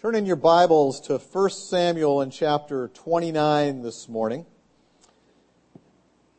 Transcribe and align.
Turn 0.00 0.14
in 0.14 0.26
your 0.26 0.36
Bibles 0.36 1.00
to 1.08 1.18
1 1.18 1.50
Samuel 1.50 2.20
in 2.20 2.30
chapter 2.30 2.86
29 2.86 3.82
this 3.82 4.08
morning. 4.08 4.46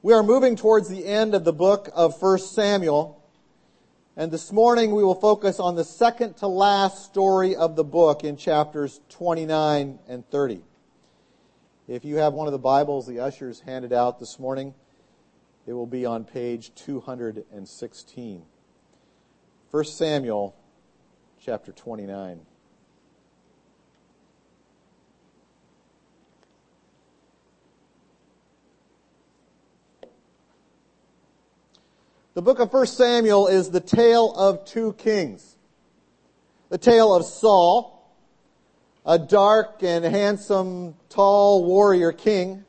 We 0.02 0.14
are 0.14 0.24
moving 0.24 0.56
towards 0.56 0.88
the 0.88 1.06
end 1.06 1.36
of 1.36 1.44
the 1.44 1.52
book 1.52 1.90
of 1.94 2.22
1 2.22 2.38
Samuel, 2.38 3.22
and 4.16 4.32
this 4.32 4.54
morning 4.54 4.96
we 4.96 5.04
will 5.04 5.14
focus 5.14 5.60
on 5.60 5.76
the 5.76 5.84
second 5.84 6.38
to 6.38 6.48
last 6.48 7.04
story 7.04 7.54
of 7.54 7.76
the 7.76 7.84
book 7.84 8.24
in 8.24 8.38
chapters 8.38 9.02
29 9.10 10.00
and 10.08 10.30
30. 10.30 10.62
If 11.90 12.06
you 12.06 12.16
have 12.16 12.32
one 12.32 12.48
of 12.48 12.54
the 12.54 12.60
Bibles 12.60 13.08
the 13.08 13.20
ushers 13.20 13.60
handed 13.60 13.92
out 13.92 14.22
this 14.22 14.40
morning, 14.40 14.74
it 15.68 15.74
will 15.74 15.86
be 15.86 16.06
on 16.06 16.24
page 16.24 16.74
216. 16.76 18.42
1 19.70 19.84
Samuel 19.84 20.56
chapter 21.42 21.74
29. 21.74 22.40
The 32.40 32.44
book 32.44 32.60
of 32.60 32.72
1 32.72 32.86
Samuel 32.86 33.48
is 33.48 33.70
the 33.70 33.82
tale 33.82 34.32
of 34.34 34.64
two 34.64 34.94
kings. 34.94 35.58
The 36.70 36.78
tale 36.78 37.14
of 37.14 37.26
Saul, 37.26 38.02
a 39.06 39.20
dark 39.20 39.84
and 39.84 40.06
handsome, 40.06 40.96
tall 41.10 41.66
warrior 41.66 42.14
king 42.14 42.64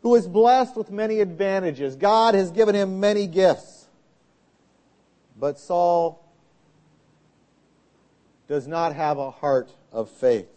who 0.00 0.14
is 0.14 0.26
blessed 0.26 0.74
with 0.74 0.90
many 0.90 1.20
advantages. 1.20 1.96
God 1.96 2.34
has 2.34 2.50
given 2.50 2.74
him 2.74 2.98
many 2.98 3.26
gifts. 3.26 3.88
But 5.38 5.58
Saul 5.58 6.26
does 8.48 8.66
not 8.66 8.94
have 8.94 9.18
a 9.18 9.30
heart 9.30 9.70
of 9.92 10.08
faith. 10.08 10.48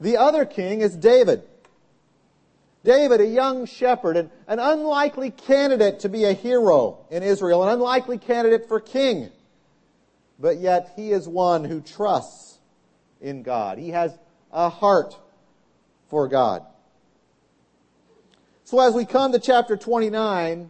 The 0.00 0.16
other 0.16 0.46
king 0.46 0.80
is 0.80 0.96
David. 0.96 1.42
David, 2.84 3.20
a 3.20 3.26
young 3.26 3.66
shepherd, 3.66 4.16
an, 4.16 4.30
an 4.48 4.58
unlikely 4.58 5.30
candidate 5.30 6.00
to 6.00 6.08
be 6.08 6.24
a 6.24 6.32
hero 6.32 7.06
in 7.10 7.22
Israel, 7.22 7.62
an 7.62 7.68
unlikely 7.68 8.18
candidate 8.18 8.66
for 8.66 8.80
king. 8.80 9.30
But 10.38 10.58
yet 10.58 10.92
he 10.96 11.12
is 11.12 11.28
one 11.28 11.64
who 11.64 11.80
trusts 11.80 12.58
in 13.20 13.42
God. 13.42 13.78
He 13.78 13.90
has 13.90 14.18
a 14.50 14.68
heart 14.68 15.16
for 16.08 16.26
God. 16.26 16.64
So 18.64 18.80
as 18.80 18.94
we 18.94 19.04
come 19.04 19.32
to 19.32 19.38
chapter 19.38 19.76
29, 19.76 20.68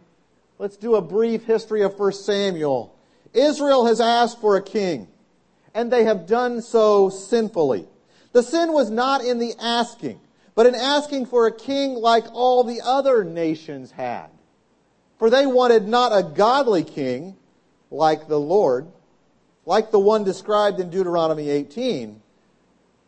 let's 0.59 0.77
do 0.77 0.95
a 0.95 1.01
brief 1.01 1.45
history 1.45 1.81
of 1.81 1.97
1 1.97 2.11
Samuel. 2.13 2.95
Israel 3.33 3.87
has 3.87 3.99
asked 3.99 4.39
for 4.39 4.55
a 4.55 4.61
king, 4.61 5.07
and 5.73 5.91
they 5.91 6.03
have 6.03 6.27
done 6.27 6.61
so 6.61 7.09
sinfully. 7.09 7.87
The 8.33 8.43
sin 8.43 8.71
was 8.71 8.91
not 8.91 9.23
in 9.23 9.39
the 9.39 9.53
asking 9.59 10.19
but 10.55 10.65
in 10.65 10.75
asking 10.75 11.25
for 11.25 11.47
a 11.47 11.51
king 11.51 11.95
like 11.95 12.25
all 12.31 12.63
the 12.63 12.81
other 12.81 13.23
nations 13.23 13.91
had. 13.91 14.27
For 15.17 15.29
they 15.29 15.45
wanted 15.45 15.87
not 15.87 16.11
a 16.11 16.23
godly 16.23 16.83
king 16.83 17.35
like 17.89 18.27
the 18.27 18.39
Lord, 18.39 18.87
like 19.65 19.91
the 19.91 19.99
one 19.99 20.23
described 20.23 20.79
in 20.79 20.89
Deuteronomy 20.89 21.49
18. 21.49 22.21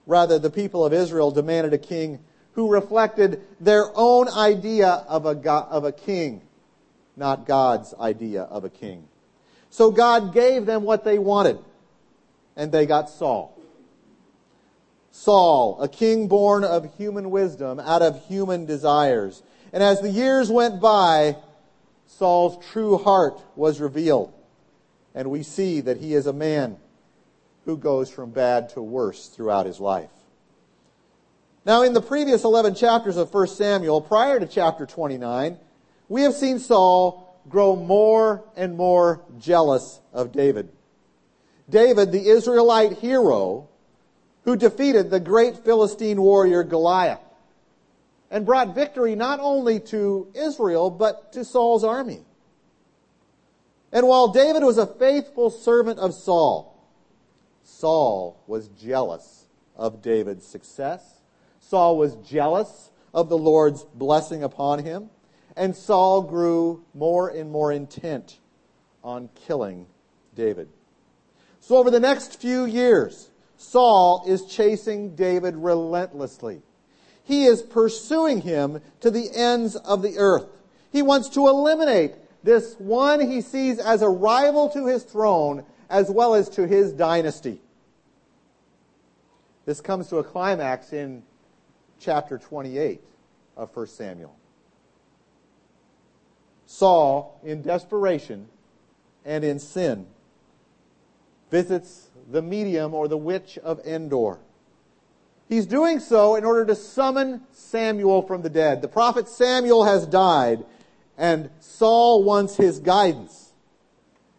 Rather, 0.07 0.39
the 0.39 0.49
people 0.49 0.85
of 0.85 0.93
Israel 0.93 1.31
demanded 1.31 1.73
a 1.73 1.77
king 1.77 2.19
who 2.53 2.71
reflected 2.71 3.41
their 3.59 3.85
own 3.95 4.29
idea 4.29 4.87
of 4.87 5.25
a, 5.25 5.51
of 5.51 5.83
a 5.83 5.91
king, 5.91 6.41
not 7.17 7.45
God's 7.45 7.93
idea 7.99 8.43
of 8.43 8.63
a 8.63 8.69
king. 8.69 9.07
So 9.69 9.91
God 9.91 10.33
gave 10.33 10.65
them 10.65 10.83
what 10.83 11.03
they 11.03 11.19
wanted, 11.19 11.59
and 12.55 12.71
they 12.71 12.85
got 12.85 13.09
Saul. 13.09 13.54
Saul, 15.15 15.81
a 15.81 15.87
king 15.87 16.27
born 16.27 16.65
of 16.65 16.93
human 16.97 17.31
wisdom, 17.31 17.79
out 17.79 18.01
of 18.01 18.27
human 18.27 18.65
desires. 18.65 19.41
And 19.71 19.81
as 19.81 20.01
the 20.01 20.09
years 20.09 20.51
went 20.51 20.81
by, 20.81 21.37
Saul's 22.05 22.63
true 22.71 22.97
heart 22.97 23.39
was 23.55 23.79
revealed. 23.79 24.33
And 25.15 25.31
we 25.31 25.41
see 25.41 25.79
that 25.79 25.97
he 25.97 26.13
is 26.13 26.27
a 26.27 26.33
man 26.33 26.75
who 27.63 27.77
goes 27.77 28.11
from 28.11 28.31
bad 28.31 28.69
to 28.71 28.81
worse 28.81 29.27
throughout 29.27 29.65
his 29.65 29.79
life. 29.79 30.11
Now, 31.65 31.83
in 31.83 31.93
the 31.93 32.01
previous 32.01 32.43
11 32.43 32.75
chapters 32.75 33.15
of 33.15 33.33
1 33.33 33.47
Samuel, 33.47 34.01
prior 34.01 34.37
to 34.37 34.45
chapter 34.45 34.85
29, 34.85 35.57
we 36.09 36.23
have 36.23 36.33
seen 36.33 36.59
Saul 36.59 37.41
grow 37.47 37.77
more 37.77 38.43
and 38.57 38.75
more 38.75 39.21
jealous 39.39 40.01
of 40.11 40.33
David. 40.33 40.69
David, 41.69 42.11
the 42.11 42.27
Israelite 42.27 42.99
hero, 42.99 43.69
who 44.45 44.55
defeated 44.55 45.09
the 45.09 45.19
great 45.19 45.57
Philistine 45.65 46.21
warrior 46.21 46.63
Goliath 46.63 47.19
and 48.31 48.45
brought 48.45 48.73
victory 48.73 49.15
not 49.15 49.39
only 49.39 49.79
to 49.79 50.27
Israel, 50.33 50.89
but 50.89 51.33
to 51.33 51.43
Saul's 51.43 51.83
army. 51.83 52.21
And 53.91 54.07
while 54.07 54.29
David 54.29 54.63
was 54.63 54.77
a 54.77 54.87
faithful 54.87 55.49
servant 55.49 55.99
of 55.99 56.13
Saul, 56.13 56.75
Saul 57.63 58.41
was 58.45 58.67
jealous 58.69 59.45
of 59.75 60.01
David's 60.01 60.45
success. 60.45 61.21
Saul 61.59 61.97
was 61.97 62.15
jealous 62.17 62.91
of 63.13 63.29
the 63.29 63.37
Lord's 63.37 63.83
blessing 63.83 64.43
upon 64.43 64.79
him. 64.79 65.09
And 65.55 65.75
Saul 65.75 66.21
grew 66.21 66.83
more 66.93 67.29
and 67.29 67.51
more 67.51 67.71
intent 67.71 68.39
on 69.03 69.29
killing 69.47 69.87
David. 70.35 70.67
So 71.61 71.77
over 71.77 71.89
the 71.89 71.99
next 71.99 72.39
few 72.39 72.65
years, 72.65 73.29
Saul 73.57 74.23
is 74.27 74.45
chasing 74.45 75.15
David 75.15 75.55
relentlessly. 75.55 76.61
He 77.23 77.45
is 77.45 77.61
pursuing 77.61 78.41
him 78.41 78.81
to 79.01 79.09
the 79.09 79.29
ends 79.33 79.75
of 79.75 80.01
the 80.01 80.17
earth. 80.17 80.47
He 80.91 81.01
wants 81.01 81.29
to 81.29 81.47
eliminate 81.47 82.13
this 82.43 82.75
one 82.77 83.19
he 83.19 83.41
sees 83.41 83.79
as 83.79 84.01
a 84.01 84.09
rival 84.09 84.69
to 84.69 84.85
his 84.85 85.03
throne 85.03 85.65
as 85.89 86.09
well 86.09 86.35
as 86.35 86.49
to 86.49 86.67
his 86.67 86.93
dynasty. 86.93 87.61
This 89.65 89.81
comes 89.81 90.07
to 90.09 90.17
a 90.17 90.23
climax 90.23 90.93
in 90.93 91.23
chapter 91.99 92.37
28 92.37 93.01
of 93.57 93.75
1 93.75 93.87
Samuel. 93.87 94.35
Saul, 96.67 97.39
in 97.43 97.61
desperation 97.61 98.47
and 99.23 99.43
in 99.43 99.59
sin, 99.59 100.05
visits 101.51 102.09
the 102.31 102.41
medium 102.41 102.93
or 102.93 103.07
the 103.07 103.17
witch 103.17 103.57
of 103.59 103.79
Endor. 103.85 104.39
He's 105.47 105.67
doing 105.67 105.99
so 105.99 106.35
in 106.35 106.43
order 106.43 106.65
to 106.65 106.75
summon 106.75 107.41
Samuel 107.51 108.23
from 108.23 108.41
the 108.41 108.49
dead. 108.49 108.81
The 108.81 108.87
prophet 108.87 109.27
Samuel 109.27 109.85
has 109.85 110.07
died, 110.07 110.65
and 111.17 111.49
Saul 111.59 112.23
wants 112.23 112.57
his 112.57 112.79
guidance. 112.79 113.53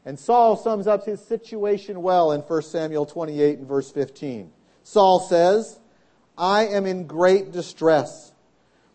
And 0.05 0.19
Saul 0.19 0.57
sums 0.57 0.87
up 0.87 1.05
his 1.05 1.25
situation 1.25 2.03
well 2.03 2.33
in 2.33 2.41
1 2.41 2.63
Samuel 2.63 3.07
28 3.07 3.59
and 3.59 3.69
verse 3.69 3.91
15. 3.91 4.53
Saul 4.83 5.21
says, 5.21 5.79
I 6.39 6.67
am 6.67 6.87
in 6.87 7.07
great 7.07 7.53
distress, 7.53 8.33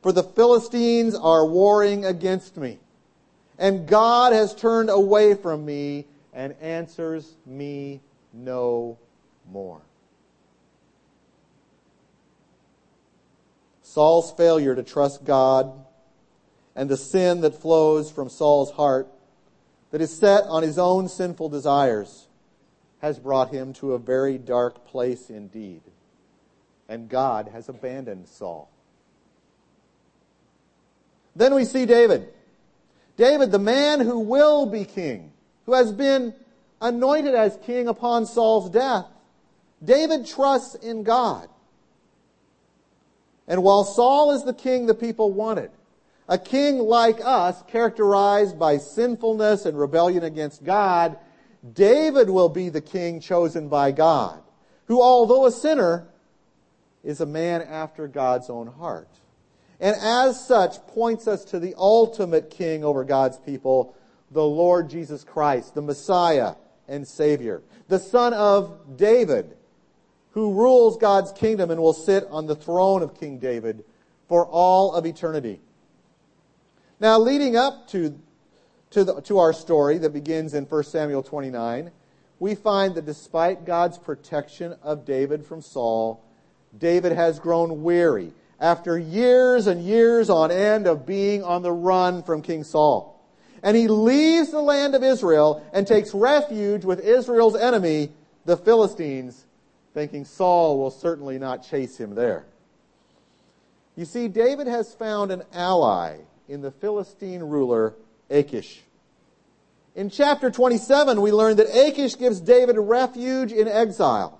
for 0.01 0.11
the 0.11 0.23
Philistines 0.23 1.15
are 1.15 1.45
warring 1.45 2.05
against 2.05 2.55
me, 2.57 2.79
and 3.57 3.87
God 3.87 4.31
has 4.31 4.53
turned 4.53 4.89
away 4.89 5.33
from 5.33 5.65
me 5.65 6.05
and 6.33 6.55
answers 6.61 7.35
me 7.45 8.01
no 8.33 8.97
more. 9.49 9.81
Saul's 13.81 14.31
failure 14.31 14.73
to 14.73 14.83
trust 14.83 15.25
God 15.25 15.73
and 16.75 16.89
the 16.89 16.97
sin 16.97 17.41
that 17.41 17.61
flows 17.61 18.09
from 18.09 18.29
Saul's 18.29 18.71
heart 18.71 19.07
that 19.91 20.01
is 20.01 20.17
set 20.17 20.45
on 20.45 20.63
his 20.63 20.79
own 20.79 21.09
sinful 21.09 21.49
desires 21.49 22.27
has 22.99 23.19
brought 23.19 23.51
him 23.51 23.73
to 23.73 23.93
a 23.93 23.99
very 23.99 24.37
dark 24.37 24.85
place 24.85 25.29
indeed. 25.29 25.81
And 26.87 27.09
God 27.09 27.49
has 27.51 27.67
abandoned 27.67 28.27
Saul. 28.27 28.69
Then 31.35 31.53
we 31.53 31.65
see 31.65 31.85
David. 31.85 32.29
David, 33.17 33.51
the 33.51 33.59
man 33.59 33.99
who 33.99 34.19
will 34.19 34.65
be 34.65 34.85
king, 34.85 35.30
who 35.65 35.73
has 35.73 35.91
been 35.91 36.33
anointed 36.81 37.35
as 37.35 37.57
king 37.65 37.87
upon 37.87 38.25
Saul's 38.25 38.69
death. 38.69 39.05
David 39.83 40.25
trusts 40.25 40.75
in 40.75 41.03
God. 41.03 41.47
And 43.47 43.63
while 43.63 43.83
Saul 43.83 44.31
is 44.31 44.43
the 44.43 44.53
king 44.53 44.85
the 44.85 44.93
people 44.93 45.31
wanted, 45.31 45.71
a 46.27 46.37
king 46.37 46.79
like 46.79 47.19
us, 47.23 47.61
characterized 47.67 48.57
by 48.57 48.77
sinfulness 48.77 49.65
and 49.65 49.77
rebellion 49.77 50.23
against 50.23 50.63
God, 50.63 51.17
David 51.73 52.29
will 52.29 52.49
be 52.49 52.69
the 52.69 52.81
king 52.81 53.19
chosen 53.19 53.67
by 53.67 53.91
God, 53.91 54.41
who, 54.85 55.01
although 55.01 55.45
a 55.45 55.51
sinner, 55.51 56.07
is 57.03 57.19
a 57.19 57.25
man 57.25 57.61
after 57.61 58.07
God's 58.07 58.49
own 58.49 58.67
heart. 58.67 59.09
And 59.79 59.95
as 59.99 60.45
such, 60.45 60.77
points 60.87 61.27
us 61.27 61.43
to 61.45 61.59
the 61.59 61.73
ultimate 61.77 62.51
king 62.51 62.83
over 62.83 63.03
God's 63.03 63.39
people, 63.39 63.95
the 64.31 64.43
Lord 64.43 64.89
Jesus 64.89 65.23
Christ, 65.23 65.75
the 65.75 65.81
Messiah, 65.81 66.55
and 66.87 67.07
Savior, 67.07 67.61
the 67.87 67.99
son 67.99 68.33
of 68.33 68.97
David 68.97 69.55
who 70.31 70.53
rules 70.53 70.97
God's 70.97 71.31
kingdom 71.31 71.71
and 71.71 71.81
will 71.81 71.93
sit 71.93 72.25
on 72.29 72.47
the 72.47 72.55
throne 72.55 73.01
of 73.03 73.19
King 73.19 73.37
David 73.37 73.83
for 74.27 74.45
all 74.45 74.93
of 74.93 75.05
eternity. 75.05 75.59
Now, 76.99 77.19
leading 77.19 77.55
up 77.57 77.87
to, 77.89 78.17
to, 78.91 79.03
the, 79.03 79.21
to 79.21 79.39
our 79.39 79.53
story 79.53 79.97
that 79.97 80.13
begins 80.13 80.53
in 80.53 80.65
1 80.65 80.83
Samuel 80.83 81.23
29, 81.23 81.91
we 82.39 82.55
find 82.55 82.95
that 82.95 83.05
despite 83.05 83.65
God's 83.65 83.97
protection 83.97 84.75
of 84.81 85.05
David 85.05 85.45
from 85.45 85.61
Saul, 85.61 86.23
David 86.77 87.11
has 87.11 87.39
grown 87.39 87.83
weary 87.83 88.31
after 88.59 88.97
years 88.97 89.67
and 89.67 89.83
years 89.83 90.29
on 90.29 90.49
end 90.51 90.87
of 90.87 91.05
being 91.05 91.43
on 91.43 91.61
the 91.61 91.71
run 91.71 92.23
from 92.23 92.41
King 92.41 92.63
Saul. 92.63 93.10
And 93.63 93.77
he 93.77 93.87
leaves 93.87 94.51
the 94.51 94.61
land 94.61 94.95
of 94.95 95.03
Israel 95.03 95.63
and 95.73 95.85
takes 95.85 96.13
refuge 96.13 96.83
with 96.83 96.99
Israel's 96.99 97.55
enemy, 97.55 98.11
the 98.45 98.57
Philistines, 98.57 99.45
thinking 99.93 100.25
Saul 100.25 100.79
will 100.79 100.91
certainly 100.91 101.37
not 101.37 101.63
chase 101.63 101.97
him 101.97 102.15
there. 102.15 102.45
You 103.95 104.05
see, 104.05 104.27
David 104.27 104.67
has 104.67 104.93
found 104.93 105.31
an 105.31 105.43
ally 105.53 106.17
in 106.47 106.61
the 106.61 106.71
Philistine 106.71 107.43
ruler 107.43 107.93
Achish. 108.29 108.81
In 109.95 110.09
chapter 110.09 110.49
27, 110.49 111.21
we 111.21 111.31
learn 111.31 111.57
that 111.57 111.67
Achish 111.67 112.17
gives 112.17 112.39
David 112.39 112.77
refuge 112.77 113.51
in 113.51 113.67
exile 113.67 114.39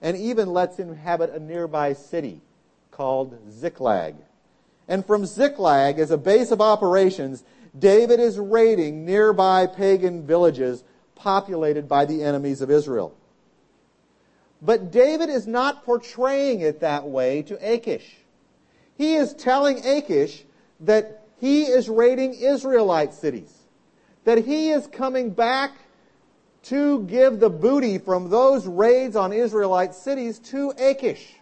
and 0.00 0.16
even 0.16 0.52
lets 0.52 0.78
him 0.78 0.90
inhabit 0.90 1.30
a 1.30 1.40
nearby 1.40 1.92
city 1.92 2.40
called 2.90 3.36
Ziklag. 3.50 4.14
And 4.88 5.04
from 5.04 5.26
Ziklag, 5.26 5.98
as 5.98 6.12
a 6.12 6.18
base 6.18 6.52
of 6.52 6.60
operations, 6.60 7.42
David 7.78 8.20
is 8.20 8.38
raiding 8.38 9.04
nearby 9.04 9.66
pagan 9.66 10.26
villages 10.26 10.84
populated 11.14 11.88
by 11.88 12.04
the 12.04 12.22
enemies 12.22 12.60
of 12.60 12.70
Israel. 12.70 13.14
But 14.62 14.90
David 14.90 15.28
is 15.28 15.46
not 15.46 15.84
portraying 15.84 16.60
it 16.60 16.80
that 16.80 17.06
way 17.06 17.42
to 17.42 17.74
Achish. 17.74 18.16
He 18.96 19.14
is 19.14 19.34
telling 19.34 19.84
Achish 19.84 20.44
that 20.80 21.26
he 21.38 21.64
is 21.64 21.88
raiding 21.88 22.34
Israelite 22.34 23.12
cities, 23.12 23.52
that 24.24 24.38
he 24.38 24.70
is 24.70 24.86
coming 24.86 25.30
back 25.30 25.72
to 26.64 27.04
give 27.04 27.38
the 27.38 27.50
booty 27.50 27.98
from 27.98 28.30
those 28.30 28.66
raids 28.66 29.14
on 29.14 29.32
Israelite 29.32 29.94
cities 29.94 30.38
to 30.38 30.72
Achish. 30.78 31.34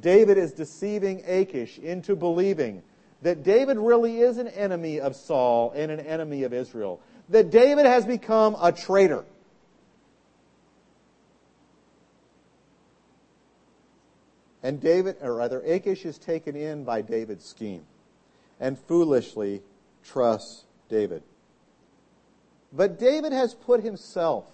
David 0.00 0.38
is 0.38 0.52
deceiving 0.52 1.22
Achish 1.26 1.78
into 1.78 2.16
believing 2.16 2.82
that 3.24 3.42
David 3.42 3.78
really 3.78 4.20
is 4.20 4.36
an 4.36 4.48
enemy 4.48 5.00
of 5.00 5.16
Saul 5.16 5.72
and 5.74 5.90
an 5.90 5.98
enemy 5.98 6.42
of 6.42 6.52
Israel. 6.52 7.00
That 7.30 7.50
David 7.50 7.86
has 7.86 8.04
become 8.04 8.54
a 8.60 8.70
traitor. 8.70 9.24
And 14.62 14.78
David, 14.78 15.16
or 15.22 15.34
rather, 15.34 15.60
Achish 15.60 16.04
is 16.04 16.18
taken 16.18 16.54
in 16.54 16.84
by 16.84 17.00
David's 17.00 17.46
scheme 17.46 17.86
and 18.60 18.78
foolishly 18.78 19.62
trusts 20.04 20.64
David. 20.90 21.22
But 22.74 22.98
David 22.98 23.32
has 23.32 23.54
put 23.54 23.82
himself 23.82 24.44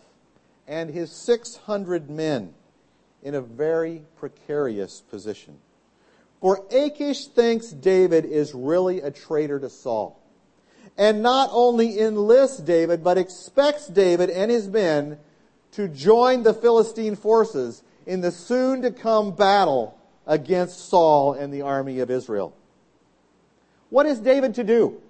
and 0.68 0.90
his 0.90 1.10
600 1.10 2.08
men 2.08 2.54
in 3.20 3.34
a 3.34 3.40
very 3.40 4.02
precarious 4.16 5.00
position. 5.00 5.58
For 6.40 6.64
Achish 6.70 7.26
thinks 7.26 7.68
David 7.68 8.24
is 8.24 8.54
really 8.54 9.00
a 9.00 9.10
traitor 9.10 9.60
to 9.60 9.68
Saul. 9.68 10.18
And 10.96 11.22
not 11.22 11.50
only 11.52 11.98
enlists 12.00 12.58
David, 12.58 13.04
but 13.04 13.18
expects 13.18 13.86
David 13.86 14.30
and 14.30 14.50
his 14.50 14.68
men 14.68 15.18
to 15.72 15.88
join 15.88 16.42
the 16.42 16.54
Philistine 16.54 17.16
forces 17.16 17.82
in 18.06 18.20
the 18.20 18.30
soon 18.30 18.82
to 18.82 18.90
come 18.90 19.34
battle 19.34 19.98
against 20.26 20.88
Saul 20.88 21.34
and 21.34 21.52
the 21.52 21.62
army 21.62 22.00
of 22.00 22.10
Israel. 22.10 22.54
What 23.90 24.06
is 24.06 24.20
David 24.20 24.54
to 24.54 24.64
do? 24.64 25.00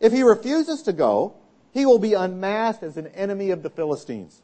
If 0.00 0.12
he 0.12 0.22
refuses 0.22 0.82
to 0.82 0.92
go, 0.92 1.34
he 1.72 1.86
will 1.86 1.98
be 1.98 2.14
unmasked 2.14 2.82
as 2.82 2.96
an 2.96 3.08
enemy 3.08 3.50
of 3.50 3.62
the 3.62 3.70
Philistines 3.70 4.42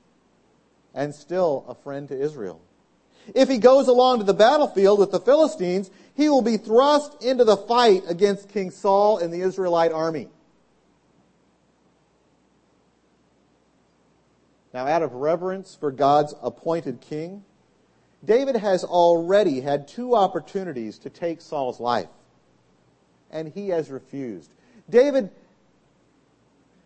and 0.94 1.14
still 1.14 1.64
a 1.68 1.74
friend 1.74 2.08
to 2.08 2.20
Israel. 2.20 2.60
If 3.34 3.48
he 3.48 3.58
goes 3.58 3.88
along 3.88 4.18
to 4.18 4.24
the 4.24 4.34
battlefield 4.34 4.98
with 4.98 5.10
the 5.10 5.20
Philistines, 5.20 5.90
he 6.14 6.28
will 6.28 6.42
be 6.42 6.56
thrust 6.56 7.22
into 7.22 7.44
the 7.44 7.56
fight 7.56 8.02
against 8.08 8.48
King 8.48 8.70
Saul 8.70 9.18
and 9.18 9.32
the 9.32 9.40
Israelite 9.40 9.92
army. 9.92 10.28
Now, 14.74 14.86
out 14.86 15.02
of 15.02 15.14
reverence 15.14 15.74
for 15.74 15.90
God's 15.90 16.34
appointed 16.42 17.00
king, 17.00 17.44
David 18.24 18.56
has 18.56 18.84
already 18.84 19.60
had 19.60 19.88
two 19.88 20.14
opportunities 20.14 20.98
to 21.00 21.10
take 21.10 21.40
Saul's 21.40 21.80
life, 21.80 22.08
and 23.30 23.48
he 23.48 23.68
has 23.68 23.90
refused. 23.90 24.52
David 24.90 25.30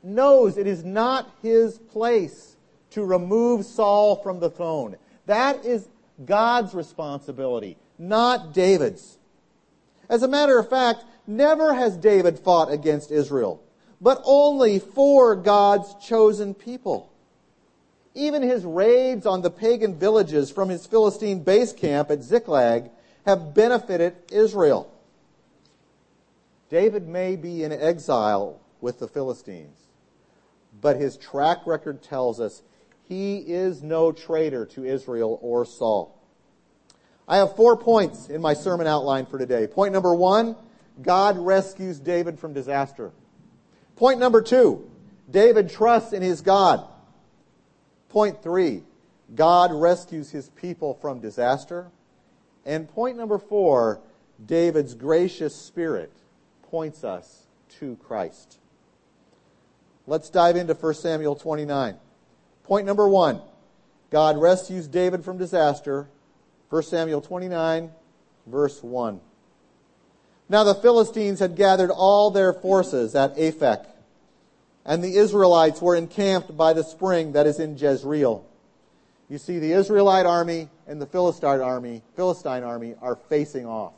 knows 0.03 0.57
it 0.57 0.67
is 0.67 0.85
not 0.85 1.31
his 1.43 1.79
place 1.79 2.57
to 2.91 3.05
remove 3.05 3.65
Saul 3.65 4.17
from 4.17 4.41
the 4.41 4.51
throne. 4.51 4.97
That 5.27 5.65
is 5.65 5.89
God's 6.27 6.75
responsibility, 6.75 7.77
not 7.99 8.53
David's. 8.53 9.19
As 10.09 10.23
a 10.23 10.29
matter 10.29 10.59
of 10.59 10.69
fact, 10.69 11.05
never 11.27 11.75
has 11.75 11.97
David 11.97 12.39
fought 12.39 12.71
against 12.71 13.11
Israel, 13.11 13.63
but 14.01 14.21
only 14.25 14.79
for 14.79 15.35
God's 15.37 15.95
chosen 16.07 16.55
people. 16.55 17.11
Even 18.15 18.43
his 18.43 18.65
raids 18.65 19.25
on 19.25 19.43
the 19.43 19.51
pagan 19.51 19.99
villages 19.99 20.51
from 20.51 20.69
his 20.69 20.87
Philistine 20.87 21.43
base 21.43 21.73
camp 21.73 22.11
at 22.11 22.23
Ziklag 22.23 22.91
have 23.25 23.55
benefited 23.55 24.15
Israel. 24.31 24.93
David 26.69 27.07
may 27.07 27.37
be 27.37 27.65
in 27.65 27.73
exile 27.73 28.61
with 28.81 28.99
the 28.99 29.09
Philistines, 29.09 29.79
but 30.81 30.97
his 30.97 31.17
track 31.17 31.59
record 31.67 32.03
tells 32.03 32.41
us 32.41 32.63
he 33.13 33.37
is 33.37 33.83
no 33.83 34.11
traitor 34.11 34.65
to 34.65 34.87
Israel 34.87 35.39
or 35.43 35.67
Saul. 35.67 36.19
I 37.29 37.37
have 37.37 37.57
four 37.57 37.77
points 37.77 38.29
in 38.31 38.41
my 38.41 38.55
sermon 38.55 38.87
outline 38.87 39.27
for 39.27 39.39
today. 39.39 39.67
Point 39.67 39.93
number 39.93 40.15
one, 40.15 40.57
God 41.03 41.37
rescues 41.39 42.01
David 42.01 42.39
from 42.39 42.55
disaster. 42.55 43.13
Point 43.97 44.19
number 44.19 44.41
two, 44.41 44.91
David 45.31 45.69
trusts 45.69 46.15
in 46.15 46.23
his 46.23 46.41
God. 46.41 46.87
Point 48.09 48.43
three, 48.43 48.83
God 49.35 49.73
rescues 49.75 50.31
his 50.31 50.49
people 50.49 50.95
from 50.95 51.21
disaster. 51.21 51.91
And 52.65 52.89
point 52.89 53.19
number 53.19 53.39
four, 53.39 54.01
David's 54.45 54.95
gracious 54.95 55.55
spirit 55.55 56.13
points 56.71 57.05
us 57.05 57.43
to 57.79 57.97
Christ. 57.97 58.59
Let's 60.07 60.31
dive 60.31 60.57
into 60.57 60.73
1 60.73 60.95
Samuel 60.95 61.37
29. 61.37 61.99
Point 62.65 62.87
number 62.87 63.09
one, 63.09 63.41
God 64.11 64.41
rescues 64.41 64.87
David 64.87 65.25
from 65.25 65.39
disaster. 65.39 66.09
1 66.71 66.83
Samuel 66.85 67.21
29, 67.21 67.91
verse 68.47 68.83
1. 68.83 69.21
Now 70.49 70.65
the 70.65 70.75
Philistines 70.75 71.41
had 71.41 71.57
gathered 71.57 71.91
all 71.91 72.31
their 72.31 72.53
forces 72.53 73.15
at 73.15 73.37
Aphek 73.37 73.87
and 74.85 75.03
the 75.03 75.17
Israelites 75.17 75.81
were 75.81 75.97
encamped 75.97 76.57
by 76.57 76.73
the 76.73 76.83
spring 76.83 77.33
that 77.33 77.47
is 77.47 77.61
in 77.61 77.77
Jezreel. 77.77 78.45
You 79.29 79.39
see, 79.39 79.59
the 79.59 79.73
Israelite 79.73 80.27
army 80.27 80.69
and 80.87 81.01
the 81.01 81.07
Philistine 81.07 81.61
army, 81.61 82.03
Philistine 82.17 82.65
army 82.65 82.97
are 83.01 83.17
facing 83.17 83.67
off. 83.67 83.95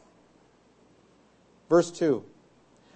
Verse 1.68 1.90
2. 1.90 2.22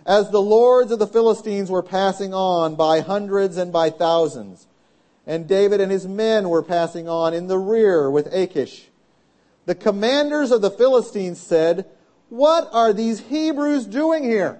As 0.06 0.30
the 0.30 0.40
lords 0.40 0.92
of 0.92 0.98
the 0.98 1.06
Philistines 1.06 1.70
were 1.70 1.82
passing 1.82 2.32
on 2.32 2.76
by 2.76 3.00
hundreds 3.00 3.56
and 3.56 3.72
by 3.72 3.90
thousands, 3.90 4.66
and 5.28 5.47
David 5.47 5.82
and 5.82 5.92
his 5.92 6.08
men 6.08 6.49
were 6.49 6.62
passing 6.62 7.06
on 7.06 7.35
in 7.35 7.49
the 7.49 7.58
rear 7.58 8.11
with 8.11 8.35
Achish, 8.35 8.88
the 9.66 9.75
commanders 9.75 10.50
of 10.50 10.62
the 10.62 10.70
Philistines 10.70 11.38
said, 11.38 11.85
What 12.30 12.70
are 12.73 12.94
these 12.94 13.20
Hebrews 13.20 13.85
doing 13.85 14.25
here? 14.25 14.58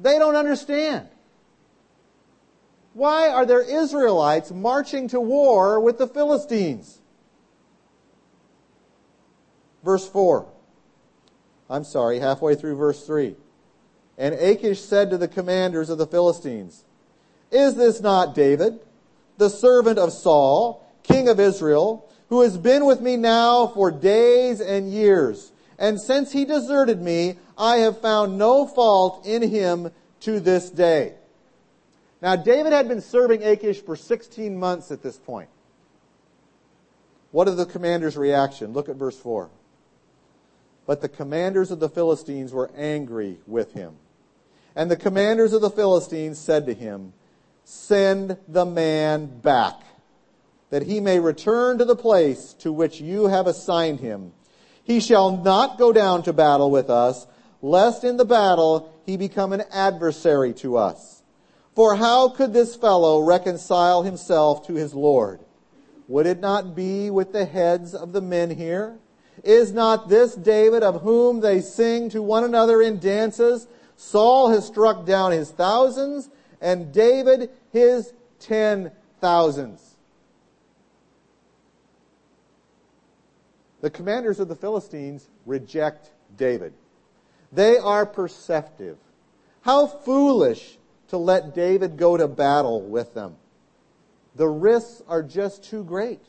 They 0.00 0.18
don't 0.18 0.36
understand. 0.36 1.08
Why 2.94 3.28
are 3.28 3.44
there 3.44 3.60
Israelites 3.60 4.50
marching 4.50 5.08
to 5.08 5.20
war 5.20 5.78
with 5.78 5.98
the 5.98 6.08
Philistines? 6.08 6.98
Verse 9.84 10.08
4. 10.08 10.46
I'm 11.68 11.84
sorry, 11.84 12.20
halfway 12.20 12.54
through 12.54 12.76
verse 12.76 13.06
3. 13.06 13.36
And 14.16 14.34
Achish 14.34 14.80
said 14.80 15.10
to 15.10 15.18
the 15.18 15.28
commanders 15.28 15.90
of 15.90 15.98
the 15.98 16.06
Philistines, 16.06 16.84
Is 17.52 17.74
this 17.74 18.00
not 18.00 18.34
David, 18.34 18.80
the 19.36 19.50
servant 19.50 19.98
of 19.98 20.12
Saul, 20.12 20.84
king 21.02 21.28
of 21.28 21.38
Israel, 21.38 22.08
who 22.28 22.40
has 22.40 22.56
been 22.56 22.86
with 22.86 23.00
me 23.00 23.16
now 23.16 23.66
for 23.68 23.90
days 23.90 24.60
and 24.60 24.90
years? 24.90 25.52
And 25.78 26.00
since 26.00 26.32
he 26.32 26.44
deserted 26.44 27.02
me, 27.02 27.36
I 27.58 27.76
have 27.78 28.00
found 28.00 28.38
no 28.38 28.66
fault 28.66 29.26
in 29.26 29.42
him 29.42 29.90
to 30.20 30.40
this 30.40 30.70
day. 30.70 31.14
Now, 32.22 32.36
David 32.36 32.72
had 32.72 32.88
been 32.88 33.00
serving 33.00 33.42
Achish 33.42 33.82
for 33.82 33.96
16 33.96 34.56
months 34.56 34.90
at 34.90 35.02
this 35.02 35.18
point. 35.18 35.48
What 37.32 37.48
is 37.48 37.56
the 37.56 37.66
commander's 37.66 38.16
reaction? 38.16 38.72
Look 38.72 38.88
at 38.88 38.96
verse 38.96 39.18
4. 39.18 39.50
But 40.86 41.00
the 41.00 41.08
commanders 41.08 41.70
of 41.70 41.80
the 41.80 41.88
Philistines 41.88 42.52
were 42.52 42.70
angry 42.76 43.38
with 43.46 43.72
him. 43.72 43.96
And 44.76 44.90
the 44.90 44.96
commanders 44.96 45.52
of 45.52 45.60
the 45.60 45.70
Philistines 45.70 46.38
said 46.38 46.66
to 46.66 46.74
him, 46.74 47.12
Send 47.64 48.36
the 48.48 48.64
man 48.64 49.26
back, 49.40 49.80
that 50.70 50.82
he 50.82 51.00
may 51.00 51.18
return 51.20 51.78
to 51.78 51.84
the 51.84 51.96
place 51.96 52.54
to 52.54 52.72
which 52.72 53.00
you 53.00 53.28
have 53.28 53.46
assigned 53.46 54.00
him. 54.00 54.32
He 54.84 55.00
shall 55.00 55.36
not 55.36 55.78
go 55.78 55.92
down 55.92 56.22
to 56.24 56.32
battle 56.32 56.70
with 56.70 56.90
us, 56.90 57.26
lest 57.60 58.02
in 58.02 58.16
the 58.16 58.24
battle 58.24 58.92
he 59.06 59.16
become 59.16 59.52
an 59.52 59.62
adversary 59.72 60.52
to 60.54 60.76
us. 60.76 61.22
For 61.74 61.94
how 61.94 62.28
could 62.28 62.52
this 62.52 62.76
fellow 62.76 63.20
reconcile 63.20 64.02
himself 64.02 64.66
to 64.66 64.74
his 64.74 64.92
Lord? 64.92 65.40
Would 66.08 66.26
it 66.26 66.40
not 66.40 66.74
be 66.74 67.10
with 67.10 67.32
the 67.32 67.44
heads 67.44 67.94
of 67.94 68.12
the 68.12 68.20
men 68.20 68.50
here? 68.50 68.98
Is 69.44 69.72
not 69.72 70.08
this 70.08 70.34
David 70.34 70.82
of 70.82 71.02
whom 71.02 71.40
they 71.40 71.60
sing 71.60 72.10
to 72.10 72.20
one 72.20 72.44
another 72.44 72.82
in 72.82 72.98
dances? 72.98 73.66
Saul 73.96 74.50
has 74.50 74.66
struck 74.66 75.06
down 75.06 75.32
his 75.32 75.50
thousands 75.50 76.28
and 76.62 76.92
David 76.92 77.50
his 77.72 78.14
ten 78.38 78.92
thousands. 79.20 79.96
The 83.82 83.90
commanders 83.90 84.40
of 84.40 84.48
the 84.48 84.54
Philistines 84.54 85.28
reject 85.44 86.10
David. 86.38 86.72
They 87.52 87.76
are 87.76 88.06
perceptive. 88.06 88.96
How 89.62 89.86
foolish 89.86 90.78
to 91.08 91.18
let 91.18 91.54
David 91.54 91.98
go 91.98 92.16
to 92.16 92.26
battle 92.28 92.80
with 92.80 93.12
them. 93.12 93.36
The 94.36 94.48
risks 94.48 95.02
are 95.08 95.22
just 95.22 95.64
too 95.64 95.84
great. 95.84 96.20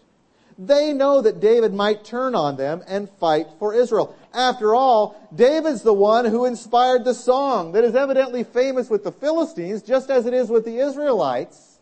They 0.58 0.94
know 0.94 1.22
that 1.22 1.40
David 1.40 1.74
might 1.74 2.04
turn 2.04 2.36
on 2.36 2.58
them 2.58 2.84
and 2.88 3.10
fight 3.10 3.48
for 3.60 3.74
Israel. 3.74 4.16
After 4.34 4.74
all, 4.74 5.16
David's 5.34 5.84
the 5.84 5.94
one 5.94 6.26
who 6.26 6.46
inspired 6.46 7.06
the 7.06 7.14
song 7.14 7.74
that 7.74 7.84
is 7.84 7.94
evidently 7.94 8.44
famous 8.44 8.90
with 8.90 9.04
the 9.04 9.12
Philistines, 9.12 9.84
just 9.84 10.10
as 10.10 10.26
it 10.26 10.34
is 10.34 10.50
with 10.50 10.66
the 10.66 10.78
Israelites. 10.78 11.80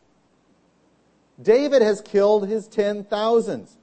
David 1.41 1.81
has 1.81 2.01
killed 2.01 2.47
his 2.47 2.67
ten 2.67 3.05
thousands. 3.05 3.77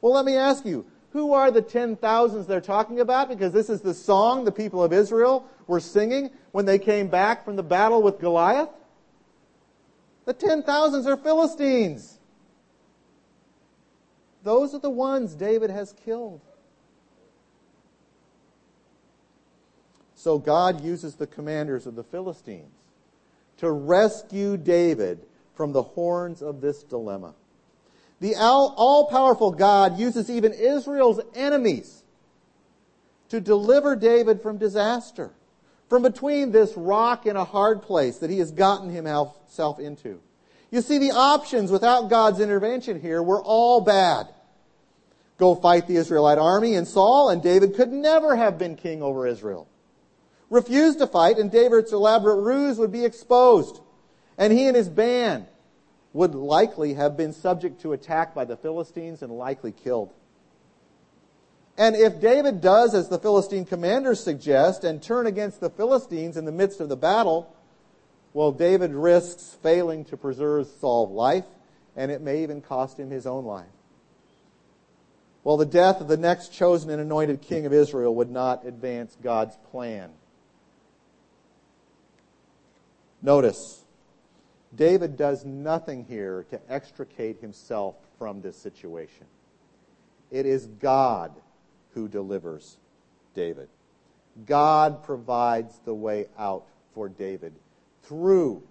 Well, 0.00 0.14
let 0.14 0.24
me 0.24 0.36
ask 0.36 0.64
you, 0.64 0.86
who 1.10 1.34
are 1.34 1.50
the 1.50 1.60
ten 1.60 1.96
thousands 1.96 2.46
they're 2.46 2.62
talking 2.62 3.00
about? 3.00 3.28
Because 3.28 3.52
this 3.52 3.68
is 3.68 3.82
the 3.82 3.92
song 3.92 4.44
the 4.44 4.52
people 4.52 4.82
of 4.82 4.92
Israel 4.92 5.46
were 5.66 5.78
singing 5.80 6.30
when 6.52 6.64
they 6.64 6.78
came 6.78 7.08
back 7.08 7.44
from 7.44 7.56
the 7.56 7.62
battle 7.62 8.02
with 8.02 8.18
Goliath. 8.18 8.70
The 10.24 10.32
ten 10.32 10.62
thousands 10.62 11.06
are 11.06 11.16
Philistines. 11.16 12.18
Those 14.42 14.74
are 14.74 14.80
the 14.80 14.90
ones 14.90 15.34
David 15.34 15.68
has 15.68 15.92
killed. 15.92 16.40
So 20.22 20.38
God 20.38 20.84
uses 20.84 21.16
the 21.16 21.26
commanders 21.26 21.84
of 21.84 21.96
the 21.96 22.04
Philistines 22.04 22.76
to 23.56 23.72
rescue 23.72 24.56
David 24.56 25.18
from 25.56 25.72
the 25.72 25.82
horns 25.82 26.42
of 26.42 26.60
this 26.60 26.84
dilemma. 26.84 27.34
The 28.20 28.36
all 28.36 29.08
powerful 29.10 29.50
God 29.50 29.98
uses 29.98 30.30
even 30.30 30.52
Israel's 30.52 31.18
enemies 31.34 32.04
to 33.30 33.40
deliver 33.40 33.96
David 33.96 34.40
from 34.42 34.58
disaster, 34.58 35.32
from 35.88 36.02
between 36.02 36.52
this 36.52 36.72
rock 36.76 37.26
and 37.26 37.36
a 37.36 37.44
hard 37.44 37.82
place 37.82 38.18
that 38.18 38.30
he 38.30 38.38
has 38.38 38.52
gotten 38.52 38.90
himself 38.90 39.80
into. 39.80 40.20
You 40.70 40.82
see, 40.82 40.98
the 40.98 41.10
options 41.10 41.72
without 41.72 42.10
God's 42.10 42.38
intervention 42.38 43.00
here 43.00 43.24
were 43.24 43.42
all 43.42 43.80
bad. 43.80 44.28
Go 45.38 45.56
fight 45.56 45.88
the 45.88 45.96
Israelite 45.96 46.38
army 46.38 46.76
and 46.76 46.86
Saul 46.86 47.28
and 47.28 47.42
David 47.42 47.74
could 47.74 47.90
never 47.90 48.36
have 48.36 48.56
been 48.56 48.76
king 48.76 49.02
over 49.02 49.26
Israel. 49.26 49.66
Refuse 50.52 50.96
to 50.96 51.06
fight 51.06 51.38
and 51.38 51.50
David's 51.50 51.94
elaborate 51.94 52.42
ruse 52.42 52.76
would 52.76 52.92
be 52.92 53.06
exposed. 53.06 53.80
And 54.36 54.52
he 54.52 54.66
and 54.66 54.76
his 54.76 54.90
band 54.90 55.46
would 56.12 56.34
likely 56.34 56.92
have 56.92 57.16
been 57.16 57.32
subject 57.32 57.80
to 57.80 57.94
attack 57.94 58.34
by 58.34 58.44
the 58.44 58.58
Philistines 58.58 59.22
and 59.22 59.32
likely 59.32 59.72
killed. 59.72 60.12
And 61.78 61.96
if 61.96 62.20
David 62.20 62.60
does 62.60 62.94
as 62.94 63.08
the 63.08 63.18
Philistine 63.18 63.64
commanders 63.64 64.22
suggest 64.22 64.84
and 64.84 65.02
turn 65.02 65.26
against 65.26 65.60
the 65.60 65.70
Philistines 65.70 66.36
in 66.36 66.44
the 66.44 66.52
midst 66.52 66.80
of 66.80 66.90
the 66.90 66.96
battle, 66.98 67.56
well, 68.34 68.52
David 68.52 68.92
risks 68.92 69.56
failing 69.62 70.04
to 70.04 70.18
preserve 70.18 70.66
Saul's 70.82 71.12
life, 71.12 71.46
and 71.96 72.10
it 72.10 72.20
may 72.20 72.42
even 72.42 72.60
cost 72.60 72.98
him 72.98 73.10
his 73.10 73.26
own 73.26 73.46
life. 73.46 73.64
Well, 75.44 75.56
the 75.56 75.64
death 75.64 76.02
of 76.02 76.08
the 76.08 76.18
next 76.18 76.52
chosen 76.52 76.90
and 76.90 77.00
anointed 77.00 77.40
king 77.40 77.64
of 77.64 77.72
Israel 77.72 78.14
would 78.16 78.30
not 78.30 78.66
advance 78.66 79.16
God's 79.22 79.56
plan. 79.70 80.10
Notice, 83.22 83.84
David 84.74 85.16
does 85.16 85.44
nothing 85.44 86.04
here 86.04 86.44
to 86.50 86.60
extricate 86.68 87.40
himself 87.40 87.94
from 88.18 88.42
this 88.42 88.56
situation. 88.56 89.26
It 90.30 90.44
is 90.44 90.66
God 90.66 91.32
who 91.94 92.08
delivers 92.08 92.78
David. 93.34 93.68
God 94.46 95.04
provides 95.04 95.78
the 95.84 95.94
way 95.94 96.26
out 96.38 96.64
for 96.94 97.08
David 97.08 97.52
through 98.02 98.62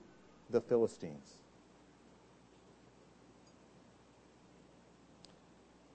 the 0.50 0.60
Philistines. 0.60 1.38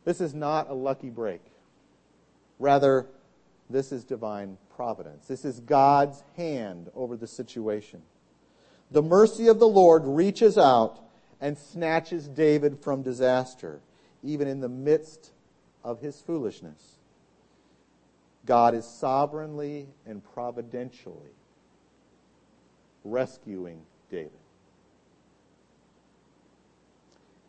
This 0.04 0.20
is 0.20 0.34
not 0.34 0.70
a 0.70 0.74
lucky 0.74 1.10
break. 1.10 1.42
Rather, 2.60 3.06
this 3.68 3.90
is 3.90 4.04
divine 4.04 4.56
providence. 4.76 5.26
This 5.26 5.44
is 5.44 5.58
God's 5.60 6.22
hand 6.36 6.88
over 6.94 7.16
the 7.16 7.26
situation. 7.26 8.00
The 8.90 9.02
mercy 9.02 9.48
of 9.48 9.58
the 9.58 9.68
Lord 9.68 10.02
reaches 10.04 10.56
out 10.56 11.00
and 11.40 11.58
snatches 11.58 12.28
David 12.28 12.78
from 12.78 13.02
disaster, 13.02 13.80
even 14.22 14.48
in 14.48 14.60
the 14.60 14.68
midst 14.68 15.32
of 15.84 16.00
his 16.00 16.20
foolishness. 16.20 16.98
God 18.46 18.74
is 18.74 18.86
sovereignly 18.86 19.88
and 20.06 20.22
providentially 20.34 21.34
rescuing 23.04 23.82
David. 24.10 24.30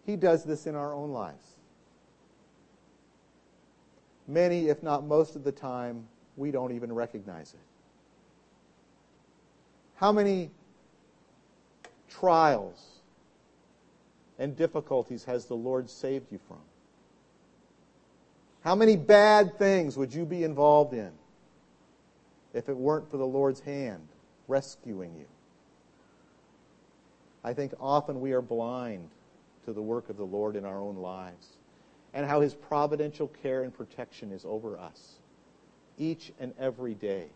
He 0.06 0.16
does 0.16 0.44
this 0.44 0.66
in 0.66 0.76
our 0.76 0.94
own 0.94 1.12
lives. 1.12 1.56
Many, 4.28 4.68
if 4.70 4.82
not 4.82 5.06
most 5.06 5.36
of 5.36 5.44
the 5.44 5.52
time, 5.52 6.08
we 6.36 6.52
don't 6.52 6.72
even 6.72 6.92
recognize 6.92 7.54
it. 7.54 7.60
How 9.96 10.12
many 10.12 10.52
trials 12.20 12.84
and 14.40 14.56
difficulties 14.56 15.24
has 15.26 15.46
the 15.46 15.56
Lord 15.56 15.90
saved 15.90 16.32
you 16.32 16.40
from? 16.48 16.62
How 18.62 18.76
many 18.76 18.96
bad 18.96 19.58
things 19.58 19.98
would 19.98 20.14
you 20.14 20.26
be 20.26 20.44
involved 20.44 20.94
in 20.94 21.12
if 22.54 22.70
it 22.70 22.76
weren't 22.76 23.10
for 23.10 23.18
the 23.18 23.26
Lord's 23.26 23.60
hand 23.62 24.08
rescuing 24.48 25.16
you? 25.16 25.26
I 27.44 27.54
think 27.54 27.74
often 27.80 28.20
we 28.20 28.34
are 28.34 28.42
blind 28.42 29.10
to 29.66 29.74
the 29.74 29.82
work 29.82 30.10
of 30.10 30.18
the 30.18 30.26
Lord 30.26 30.56
in 30.56 30.66
our 30.66 30.82
own 30.82 30.98
lives 30.98 31.58
and 32.14 32.26
how 32.26 32.42
his 32.42 32.54
providential 32.54 33.28
care 33.28 33.64
and 33.64 33.74
protection 33.74 34.32
is 34.32 34.44
over 34.44 34.78
us 34.78 35.16
each 35.98 36.32
and 36.40 36.54
every 36.60 36.94
day. 36.94 37.28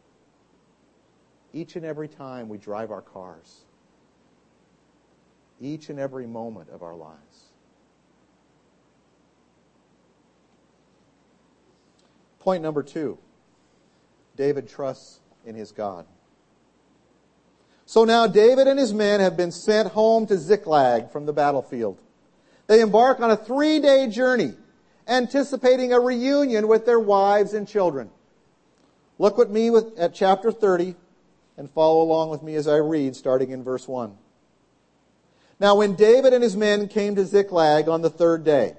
Each 1.54 1.76
and 1.76 1.86
every 1.86 2.08
time 2.08 2.50
we 2.50 2.58
drive 2.58 2.92
our 2.92 3.02
cars. 3.02 3.66
Each 5.62 5.90
and 5.90 6.00
every 6.00 6.26
moment 6.26 6.70
of 6.70 6.82
our 6.82 6.96
lives. 6.96 7.46
Point 12.40 12.64
number 12.64 12.82
two 12.82 13.20
David 14.36 14.68
trusts 14.68 15.20
in 15.46 15.56
his 15.56 15.72
God. 15.72 16.06
So 17.86 18.06
now 18.06 18.26
David 18.26 18.68
and 18.68 18.80
his 18.80 18.94
men 18.94 19.20
have 19.20 19.38
been 19.38 19.52
sent 19.52 19.90
home 19.90 20.26
to 20.28 20.38
Ziklag 20.38 21.12
from 21.12 21.26
the 21.26 21.34
battlefield. 21.34 22.00
They 22.68 22.80
embark 22.80 23.20
on 23.20 23.30
a 23.30 23.36
three 23.36 23.80
day 23.80 24.08
journey, 24.08 24.54
anticipating 25.08 25.92
a 25.94 26.00
reunion 26.00 26.68
with 26.68 26.86
their 26.86 27.00
wives 27.00 27.54
and 27.54 27.68
children. 27.68 28.10
Look 29.20 29.38
with 29.38 29.50
me 29.50 29.70
with, 29.70 30.00
at 30.00 30.16
chapter 30.16 30.52
30 30.52 30.96
and 31.58 31.70
follow 31.70 32.02
along 32.02 32.30
with 32.30 32.42
me 32.42 32.56
as 32.56 32.68
I 32.68 32.78
read, 32.78 33.16
starting 33.16 33.52
in 33.52 33.64
verse 33.64 33.88
1. 33.88 34.18
Now, 35.62 35.76
when 35.76 35.94
David 35.94 36.34
and 36.34 36.42
his 36.42 36.58
men 36.58 36.88
came 36.88 37.14
to 37.14 37.24
Ziklag 37.24 37.88
on 37.88 38.02
the 38.02 38.10
third 38.10 38.44
day, 38.44 38.74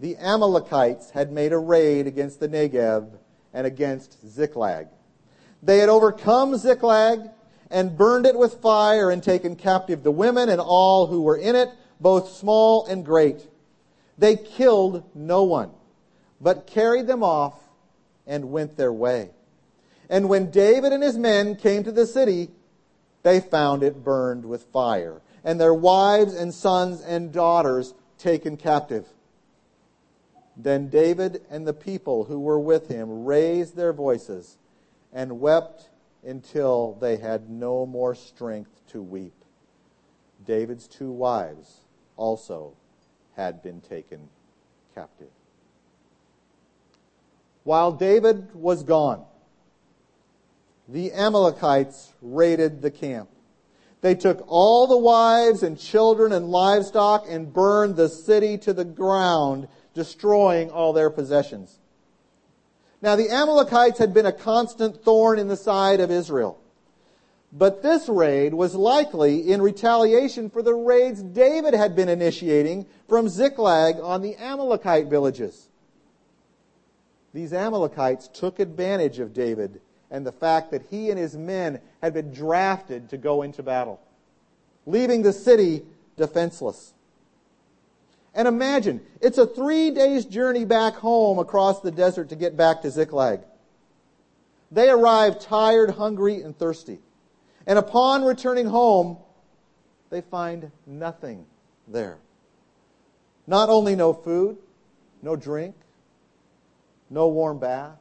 the 0.00 0.16
Amalekites 0.16 1.10
had 1.10 1.30
made 1.30 1.52
a 1.52 1.58
raid 1.58 2.08
against 2.08 2.40
the 2.40 2.48
Negev 2.48 3.08
and 3.54 3.68
against 3.68 4.16
Ziklag. 4.26 4.88
They 5.62 5.78
had 5.78 5.88
overcome 5.88 6.56
Ziklag 6.56 7.30
and 7.70 7.96
burned 7.96 8.26
it 8.26 8.36
with 8.36 8.54
fire 8.54 9.12
and 9.12 9.22
taken 9.22 9.54
captive 9.54 10.02
the 10.02 10.10
women 10.10 10.48
and 10.48 10.60
all 10.60 11.06
who 11.06 11.22
were 11.22 11.36
in 11.36 11.54
it, 11.54 11.68
both 12.00 12.32
small 12.32 12.84
and 12.86 13.04
great. 13.04 13.48
They 14.18 14.34
killed 14.34 15.04
no 15.14 15.44
one, 15.44 15.70
but 16.40 16.66
carried 16.66 17.06
them 17.06 17.22
off 17.22 17.60
and 18.26 18.50
went 18.50 18.76
their 18.76 18.92
way. 18.92 19.30
And 20.10 20.28
when 20.28 20.50
David 20.50 20.92
and 20.92 21.04
his 21.04 21.16
men 21.16 21.54
came 21.54 21.84
to 21.84 21.92
the 21.92 22.06
city, 22.06 22.50
they 23.22 23.38
found 23.38 23.84
it 23.84 24.02
burned 24.02 24.44
with 24.44 24.64
fire, 24.64 25.20
and 25.46 25.60
their 25.60 25.72
wives 25.72 26.34
and 26.34 26.52
sons 26.52 27.00
and 27.00 27.32
daughters 27.32 27.94
taken 28.18 28.56
captive. 28.56 29.06
Then 30.56 30.88
David 30.88 31.42
and 31.48 31.64
the 31.64 31.72
people 31.72 32.24
who 32.24 32.40
were 32.40 32.58
with 32.58 32.88
him 32.88 33.24
raised 33.24 33.76
their 33.76 33.92
voices 33.92 34.58
and 35.12 35.38
wept 35.40 35.88
until 36.24 36.98
they 37.00 37.16
had 37.16 37.48
no 37.48 37.86
more 37.86 38.16
strength 38.16 38.80
to 38.88 39.00
weep. 39.00 39.44
David's 40.44 40.88
two 40.88 41.12
wives 41.12 41.82
also 42.16 42.72
had 43.36 43.62
been 43.62 43.80
taken 43.80 44.28
captive. 44.96 45.30
While 47.62 47.92
David 47.92 48.52
was 48.52 48.82
gone, 48.82 49.24
the 50.88 51.12
Amalekites 51.12 52.14
raided 52.20 52.82
the 52.82 52.90
camp. 52.90 53.28
They 54.06 54.14
took 54.14 54.44
all 54.46 54.86
the 54.86 54.96
wives 54.96 55.64
and 55.64 55.76
children 55.76 56.30
and 56.30 56.48
livestock 56.48 57.26
and 57.28 57.52
burned 57.52 57.96
the 57.96 58.08
city 58.08 58.56
to 58.58 58.72
the 58.72 58.84
ground, 58.84 59.66
destroying 59.94 60.70
all 60.70 60.92
their 60.92 61.10
possessions. 61.10 61.80
Now 63.02 63.16
the 63.16 63.28
Amalekites 63.28 63.98
had 63.98 64.14
been 64.14 64.24
a 64.24 64.30
constant 64.30 65.02
thorn 65.02 65.40
in 65.40 65.48
the 65.48 65.56
side 65.56 65.98
of 65.98 66.12
Israel. 66.12 66.60
But 67.52 67.82
this 67.82 68.08
raid 68.08 68.54
was 68.54 68.76
likely 68.76 69.50
in 69.50 69.60
retaliation 69.60 70.50
for 70.50 70.62
the 70.62 70.74
raids 70.74 71.20
David 71.20 71.74
had 71.74 71.96
been 71.96 72.08
initiating 72.08 72.86
from 73.08 73.28
Ziklag 73.28 73.96
on 74.00 74.22
the 74.22 74.36
Amalekite 74.36 75.08
villages. 75.08 75.68
These 77.34 77.52
Amalekites 77.52 78.28
took 78.28 78.60
advantage 78.60 79.18
of 79.18 79.32
David 79.34 79.80
and 80.10 80.26
the 80.26 80.32
fact 80.32 80.70
that 80.70 80.82
he 80.90 81.10
and 81.10 81.18
his 81.18 81.36
men 81.36 81.80
had 82.02 82.14
been 82.14 82.32
drafted 82.32 83.08
to 83.10 83.16
go 83.16 83.42
into 83.42 83.62
battle, 83.62 84.00
leaving 84.86 85.22
the 85.22 85.32
city 85.32 85.82
defenseless. 86.16 86.94
And 88.34 88.46
imagine, 88.46 89.00
it's 89.20 89.38
a 89.38 89.46
three 89.46 89.90
days 89.90 90.24
journey 90.24 90.64
back 90.64 90.94
home 90.94 91.38
across 91.38 91.80
the 91.80 91.90
desert 91.90 92.28
to 92.28 92.36
get 92.36 92.56
back 92.56 92.82
to 92.82 92.90
Ziklag. 92.90 93.40
They 94.70 94.90
arrive 94.90 95.40
tired, 95.40 95.90
hungry, 95.90 96.42
and 96.42 96.56
thirsty. 96.56 96.98
And 97.66 97.78
upon 97.78 98.24
returning 98.24 98.66
home, 98.66 99.18
they 100.10 100.20
find 100.20 100.70
nothing 100.86 101.46
there. 101.88 102.18
Not 103.46 103.68
only 103.68 103.96
no 103.96 104.12
food, 104.12 104.58
no 105.22 105.34
drink, 105.36 105.74
no 107.08 107.28
warm 107.28 107.58
bath, 107.58 107.98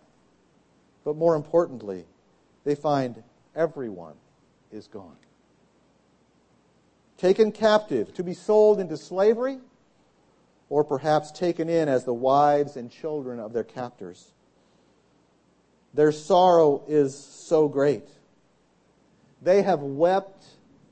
but 1.05 1.15
more 1.15 1.35
importantly, 1.35 2.03
they 2.65 2.75
find 2.75 3.23
everyone 3.55 4.15
is 4.71 4.87
gone. 4.87 5.15
Taken 7.17 7.53
captive 7.53 8.13
to 8.15 8.23
be 8.23 8.33
sold 8.33 8.81
into 8.81 8.97
slavery, 8.97 9.59
or 10.67 10.83
perhaps 10.83 11.31
taken 11.31 11.69
in 11.69 11.87
as 11.87 12.03
the 12.03 12.13
wives 12.13 12.75
and 12.75 12.91
children 12.91 13.39
of 13.39 13.53
their 13.53 13.63
captors. 13.63 14.33
Their 15.93 16.11
sorrow 16.11 16.83
is 16.87 17.15
so 17.15 17.69
great. 17.69 18.09
They 19.41 19.61
have 19.61 19.79
wept 19.79 20.43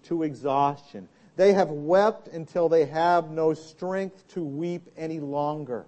to 0.04 0.24
exhaustion. 0.24 1.10
They 1.36 1.54
have 1.54 1.70
wept 1.70 2.28
until 2.28 2.70
they 2.70 2.86
have 2.86 3.32
no 3.32 3.56
strength 3.56 4.28
to 4.30 4.44
weep 4.44 4.90
any 4.96 5.20
longer. 5.20 5.88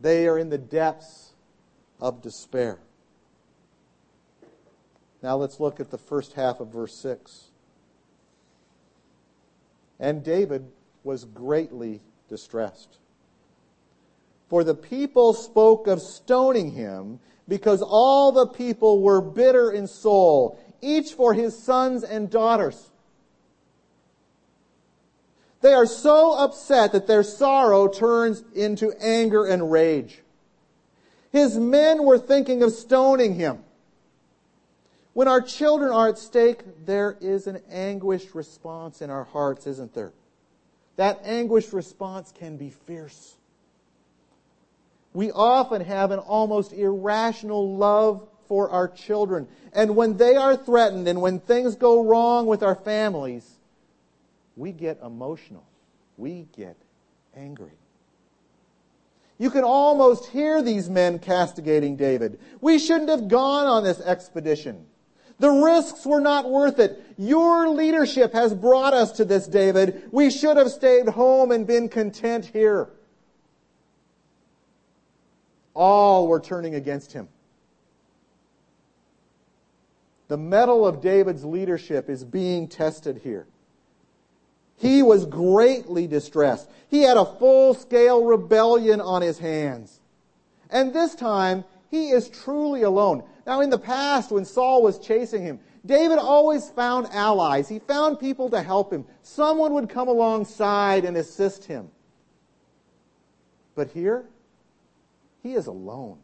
They 0.00 0.26
are 0.26 0.38
in 0.38 0.48
the 0.48 0.58
depths 0.58 1.32
of 2.00 2.22
despair. 2.22 2.78
Now 5.22 5.36
let's 5.36 5.60
look 5.60 5.80
at 5.80 5.90
the 5.90 5.98
first 5.98 6.32
half 6.32 6.60
of 6.60 6.68
verse 6.68 6.94
6. 7.02 7.50
And 9.98 10.24
David 10.24 10.66
was 11.04 11.24
greatly 11.26 12.00
distressed. 12.28 12.96
For 14.48 14.64
the 14.64 14.74
people 14.74 15.34
spoke 15.34 15.86
of 15.86 16.00
stoning 16.00 16.72
him 16.72 17.20
because 17.46 17.82
all 17.82 18.32
the 18.32 18.46
people 18.46 19.02
were 19.02 19.20
bitter 19.20 19.70
in 19.70 19.86
soul, 19.86 20.58
each 20.80 21.12
for 21.12 21.34
his 21.34 21.62
sons 21.62 22.02
and 22.02 22.30
daughters. 22.30 22.89
They 25.60 25.74
are 25.74 25.86
so 25.86 26.34
upset 26.38 26.92
that 26.92 27.06
their 27.06 27.22
sorrow 27.22 27.88
turns 27.88 28.42
into 28.54 28.92
anger 29.00 29.44
and 29.44 29.70
rage. 29.70 30.22
His 31.30 31.56
men 31.56 32.04
were 32.04 32.18
thinking 32.18 32.62
of 32.62 32.72
stoning 32.72 33.34
him. 33.34 33.62
When 35.12 35.28
our 35.28 35.40
children 35.40 35.92
are 35.92 36.08
at 36.08 36.18
stake, 36.18 36.62
there 36.86 37.16
is 37.20 37.46
an 37.46 37.60
anguished 37.70 38.34
response 38.34 39.02
in 39.02 39.10
our 39.10 39.24
hearts, 39.24 39.66
isn't 39.66 39.92
there? 39.94 40.12
That 40.96 41.20
anguished 41.24 41.72
response 41.72 42.32
can 42.32 42.56
be 42.56 42.70
fierce. 42.70 43.36
We 45.12 45.30
often 45.32 45.82
have 45.82 46.10
an 46.10 46.20
almost 46.20 46.72
irrational 46.72 47.76
love 47.76 48.26
for 48.48 48.70
our 48.70 48.88
children. 48.88 49.48
And 49.72 49.96
when 49.96 50.16
they 50.16 50.36
are 50.36 50.56
threatened 50.56 51.08
and 51.08 51.20
when 51.20 51.40
things 51.40 51.74
go 51.74 52.04
wrong 52.04 52.46
with 52.46 52.62
our 52.62 52.74
families, 52.74 53.58
we 54.60 54.72
get 54.72 55.00
emotional. 55.02 55.64
We 56.18 56.46
get 56.54 56.76
angry. 57.34 57.72
You 59.38 59.50
can 59.50 59.64
almost 59.64 60.26
hear 60.26 60.60
these 60.60 60.90
men 60.90 61.18
castigating 61.18 61.96
David. 61.96 62.38
We 62.60 62.78
shouldn't 62.78 63.08
have 63.08 63.26
gone 63.26 63.66
on 63.66 63.84
this 63.84 64.00
expedition. 64.00 64.84
The 65.38 65.48
risks 65.48 66.04
were 66.04 66.20
not 66.20 66.50
worth 66.50 66.78
it. 66.78 67.02
Your 67.16 67.70
leadership 67.70 68.34
has 68.34 68.52
brought 68.52 68.92
us 68.92 69.12
to 69.12 69.24
this, 69.24 69.46
David. 69.46 70.06
We 70.12 70.30
should 70.30 70.58
have 70.58 70.70
stayed 70.70 71.08
home 71.08 71.52
and 71.52 71.66
been 71.66 71.88
content 71.88 72.44
here. 72.44 72.90
All 75.72 76.28
were 76.28 76.40
turning 76.40 76.74
against 76.74 77.12
him. 77.12 77.28
The 80.28 80.36
mettle 80.36 80.86
of 80.86 81.00
David's 81.00 81.46
leadership 81.46 82.10
is 82.10 82.24
being 82.24 82.68
tested 82.68 83.22
here. 83.24 83.46
He 84.80 85.02
was 85.02 85.26
greatly 85.26 86.06
distressed. 86.06 86.70
He 86.88 87.02
had 87.02 87.18
a 87.18 87.26
full 87.36 87.74
scale 87.74 88.24
rebellion 88.24 88.98
on 89.02 89.20
his 89.20 89.38
hands. 89.38 90.00
And 90.70 90.94
this 90.94 91.14
time, 91.14 91.64
he 91.90 92.08
is 92.10 92.30
truly 92.30 92.82
alone. 92.82 93.22
Now, 93.46 93.60
in 93.60 93.68
the 93.68 93.78
past, 93.78 94.30
when 94.30 94.46
Saul 94.46 94.82
was 94.82 94.98
chasing 94.98 95.42
him, 95.42 95.60
David 95.84 96.18
always 96.18 96.70
found 96.70 97.08
allies. 97.08 97.68
He 97.68 97.78
found 97.78 98.20
people 98.20 98.48
to 98.50 98.62
help 98.62 98.90
him. 98.90 99.04
Someone 99.22 99.74
would 99.74 99.90
come 99.90 100.08
alongside 100.08 101.04
and 101.04 101.14
assist 101.14 101.66
him. 101.66 101.90
But 103.74 103.90
here, 103.90 104.24
he 105.42 105.52
is 105.52 105.66
alone. 105.66 106.18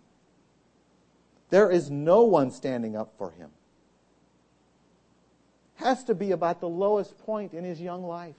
There 1.50 1.70
is 1.70 1.90
no 1.90 2.22
one 2.22 2.50
standing 2.50 2.96
up 2.96 3.12
for 3.18 3.32
him. 3.32 3.50
Has 5.74 6.04
to 6.04 6.14
be 6.14 6.30
about 6.30 6.60
the 6.60 6.68
lowest 6.70 7.18
point 7.18 7.52
in 7.52 7.64
his 7.64 7.82
young 7.82 8.02
life. 8.02 8.34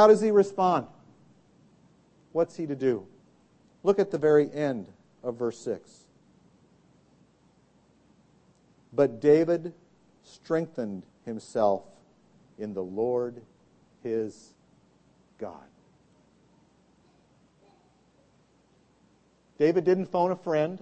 How 0.00 0.06
does 0.06 0.22
he 0.22 0.30
respond? 0.30 0.86
What's 2.32 2.56
he 2.56 2.66
to 2.66 2.74
do? 2.74 3.06
Look 3.82 3.98
at 3.98 4.10
the 4.10 4.16
very 4.16 4.50
end 4.50 4.86
of 5.22 5.36
verse 5.36 5.58
6. 5.58 6.04
But 8.94 9.20
David 9.20 9.74
strengthened 10.22 11.02
himself 11.26 11.82
in 12.58 12.72
the 12.72 12.82
Lord 12.82 13.42
his 14.02 14.54
God. 15.36 15.68
David 19.58 19.84
didn't 19.84 20.06
phone 20.06 20.30
a 20.30 20.36
friend. 20.36 20.78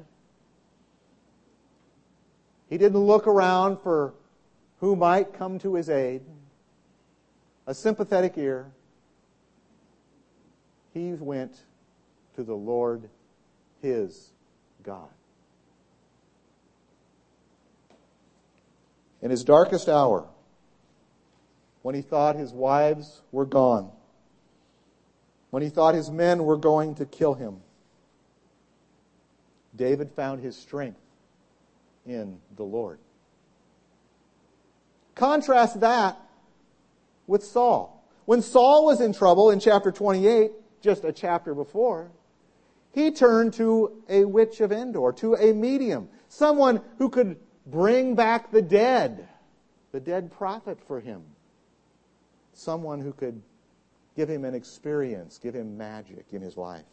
He 2.70 2.78
didn't 2.78 3.00
look 3.00 3.26
around 3.26 3.80
for 3.80 4.14
who 4.78 4.94
might 4.94 5.32
come 5.32 5.58
to 5.58 5.74
his 5.74 5.90
aid, 5.90 6.22
a 7.66 7.74
sympathetic 7.74 8.38
ear 8.38 8.70
he 10.98 11.12
went 11.12 11.62
to 12.34 12.42
the 12.42 12.54
Lord 12.54 13.08
his 13.80 14.30
God. 14.82 15.08
In 19.20 19.30
his 19.30 19.44
darkest 19.44 19.88
hour, 19.88 20.28
when 21.82 21.94
he 21.94 22.02
thought 22.02 22.36
his 22.36 22.52
wives 22.52 23.22
were 23.32 23.46
gone, 23.46 23.90
when 25.50 25.62
he 25.62 25.68
thought 25.68 25.94
his 25.94 26.10
men 26.10 26.44
were 26.44 26.56
going 26.56 26.94
to 26.96 27.06
kill 27.06 27.34
him, 27.34 27.60
David 29.74 30.10
found 30.12 30.40
his 30.40 30.56
strength 30.56 31.00
in 32.06 32.38
the 32.56 32.64
Lord. 32.64 32.98
Contrast 35.14 35.80
that 35.80 36.16
with 37.26 37.44
Saul. 37.44 38.04
When 38.24 38.42
Saul 38.42 38.84
was 38.84 39.00
in 39.00 39.12
trouble 39.12 39.50
in 39.50 39.58
chapter 39.58 39.90
28, 39.90 40.52
just 40.80 41.04
a 41.04 41.12
chapter 41.12 41.54
before, 41.54 42.10
he 42.92 43.10
turned 43.10 43.54
to 43.54 44.02
a 44.08 44.24
witch 44.24 44.60
of 44.60 44.72
Endor, 44.72 45.12
to 45.12 45.34
a 45.34 45.52
medium, 45.52 46.08
someone 46.28 46.80
who 46.98 47.08
could 47.08 47.36
bring 47.66 48.14
back 48.14 48.50
the 48.50 48.62
dead, 48.62 49.28
the 49.92 50.00
dead 50.00 50.32
prophet 50.32 50.78
for 50.86 51.00
him, 51.00 51.22
someone 52.52 53.00
who 53.00 53.12
could 53.12 53.40
give 54.16 54.28
him 54.28 54.44
an 54.44 54.54
experience, 54.54 55.38
give 55.38 55.54
him 55.54 55.76
magic 55.76 56.26
in 56.32 56.42
his 56.42 56.56
life. 56.56 56.84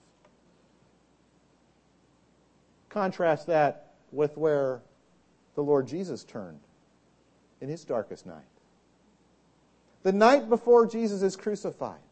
Contrast 2.90 3.48
that 3.48 3.94
with 4.12 4.38
where 4.38 4.82
the 5.56 5.64
Lord 5.64 5.88
Jesus 5.88 6.24
turned 6.24 6.60
in 7.62 7.70
his 7.70 7.84
darkest 7.84 8.26
night. 8.26 8.44
The 10.04 10.12
night 10.12 10.50
before 10.50 10.86
Jesus 10.86 11.24
is 11.24 11.36
crucified, 11.36 12.05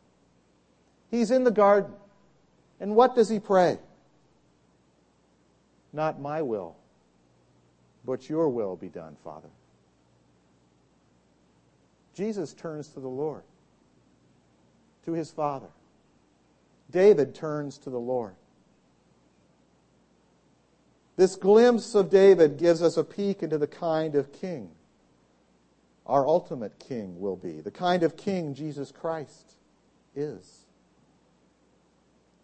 he's 1.14 1.32
in 1.32 1.44
the 1.44 1.52
garden. 1.52 1.94
And 2.80 2.96
what 2.96 3.16
does 3.16 3.30
he 3.30 3.40
pray? 3.40 3.78
Not 5.94 6.20
my 6.20 6.42
will, 6.42 6.76
but 8.04 8.30
your 8.30 8.50
will 8.50 8.76
be 8.76 8.90
done, 8.90 9.16
Father. 9.24 9.50
Jesus 12.16 12.54
turns 12.54 12.90
to 12.90 13.00
the 13.00 13.08
Lord, 13.08 13.44
to 15.06 15.14
his 15.14 15.32
Father. 15.32 15.70
David 16.92 17.34
turns 17.34 17.78
to 17.80 17.90
the 17.90 18.00
Lord. 18.00 18.36
This 21.16 21.36
glimpse 21.36 21.96
of 21.96 22.10
David 22.10 22.58
gives 22.58 22.82
us 22.82 22.98
a 22.98 23.04
peek 23.04 23.44
into 23.44 23.58
the 23.58 23.68
kind 23.68 24.16
of 24.16 24.34
king 24.34 24.70
our 26.06 26.28
ultimate 26.28 26.80
king 26.80 27.20
will 27.20 27.36
be, 27.36 27.62
the 27.62 27.72
kind 27.72 28.04
of 28.04 28.18
king 28.18 28.54
Jesus 28.54 28.92
Christ 28.92 29.56
is. 30.16 30.63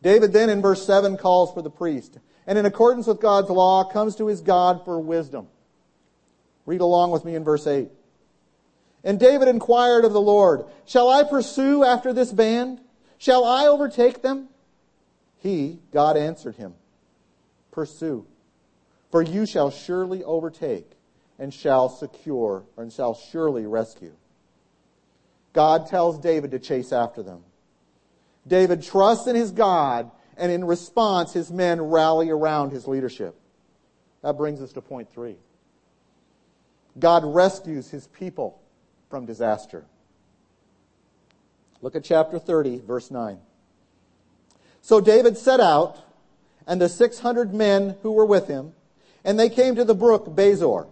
David 0.01 0.33
then 0.33 0.49
in 0.49 0.61
verse 0.61 0.85
7 0.85 1.17
calls 1.17 1.53
for 1.53 1.61
the 1.61 1.69
priest, 1.69 2.17
and 2.47 2.57
in 2.57 2.65
accordance 2.65 3.07
with 3.07 3.19
God's 3.19 3.49
law 3.49 3.83
comes 3.83 4.15
to 4.15 4.27
his 4.27 4.41
God 4.41 4.85
for 4.85 4.99
wisdom. 4.99 5.47
Read 6.65 6.81
along 6.81 7.11
with 7.11 7.25
me 7.25 7.35
in 7.35 7.43
verse 7.43 7.67
8. 7.67 7.89
And 9.03 9.19
David 9.19 9.47
inquired 9.47 10.05
of 10.05 10.13
the 10.13 10.21
Lord, 10.21 10.65
Shall 10.85 11.09
I 11.09 11.23
pursue 11.23 11.83
after 11.83 12.13
this 12.13 12.31
band? 12.31 12.81
Shall 13.17 13.43
I 13.43 13.67
overtake 13.67 14.21
them? 14.21 14.49
He, 15.37 15.79
God 15.91 16.17
answered 16.17 16.55
him, 16.55 16.75
Pursue, 17.71 18.25
for 19.09 19.21
you 19.21 19.45
shall 19.45 19.71
surely 19.71 20.23
overtake 20.23 20.91
and 21.37 21.53
shall 21.53 21.89
secure 21.89 22.63
and 22.77 22.91
shall 22.91 23.13
surely 23.13 23.65
rescue. 23.65 24.13
God 25.53 25.87
tells 25.87 26.19
David 26.19 26.51
to 26.51 26.59
chase 26.59 26.91
after 26.91 27.23
them. 27.23 27.43
David 28.47 28.83
trusts 28.83 29.27
in 29.27 29.35
his 29.35 29.51
God, 29.51 30.11
and 30.37 30.51
in 30.51 30.63
response, 30.65 31.33
his 31.33 31.51
men 31.51 31.81
rally 31.81 32.29
around 32.29 32.71
his 32.71 32.87
leadership. 32.87 33.35
That 34.21 34.37
brings 34.37 34.61
us 34.61 34.73
to 34.73 34.81
point 34.81 35.11
three. 35.11 35.37
God 36.97 37.23
rescues 37.25 37.89
his 37.89 38.07
people 38.07 38.59
from 39.09 39.25
disaster. 39.25 39.85
Look 41.81 41.95
at 41.95 42.03
chapter 42.03 42.39
30, 42.39 42.79
verse 42.79 43.11
9. 43.11 43.37
So 44.81 44.99
David 44.99 45.37
set 45.37 45.59
out, 45.59 45.97
and 46.67 46.81
the 46.81 46.89
600 46.89 47.53
men 47.53 47.95
who 48.01 48.11
were 48.11 48.25
with 48.25 48.47
him, 48.47 48.73
and 49.23 49.39
they 49.39 49.49
came 49.49 49.75
to 49.75 49.85
the 49.85 49.95
brook 49.95 50.27
Besor 50.35 50.87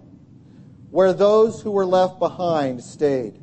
where 0.92 1.14
those 1.14 1.62
who 1.62 1.72
were 1.72 1.86
left 1.86 2.20
behind 2.20 2.84
stayed. 2.84 3.40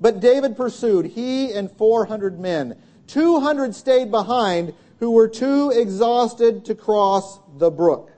But 0.00 0.20
David 0.20 0.56
pursued, 0.56 1.06
he 1.06 1.52
and 1.52 1.70
400 1.70 2.40
men. 2.40 2.76
200 3.06 3.74
stayed 3.74 4.10
behind 4.10 4.74
who 4.98 5.10
were 5.10 5.28
too 5.28 5.70
exhausted 5.70 6.64
to 6.64 6.74
cross 6.74 7.40
the 7.58 7.70
brook. 7.70 8.10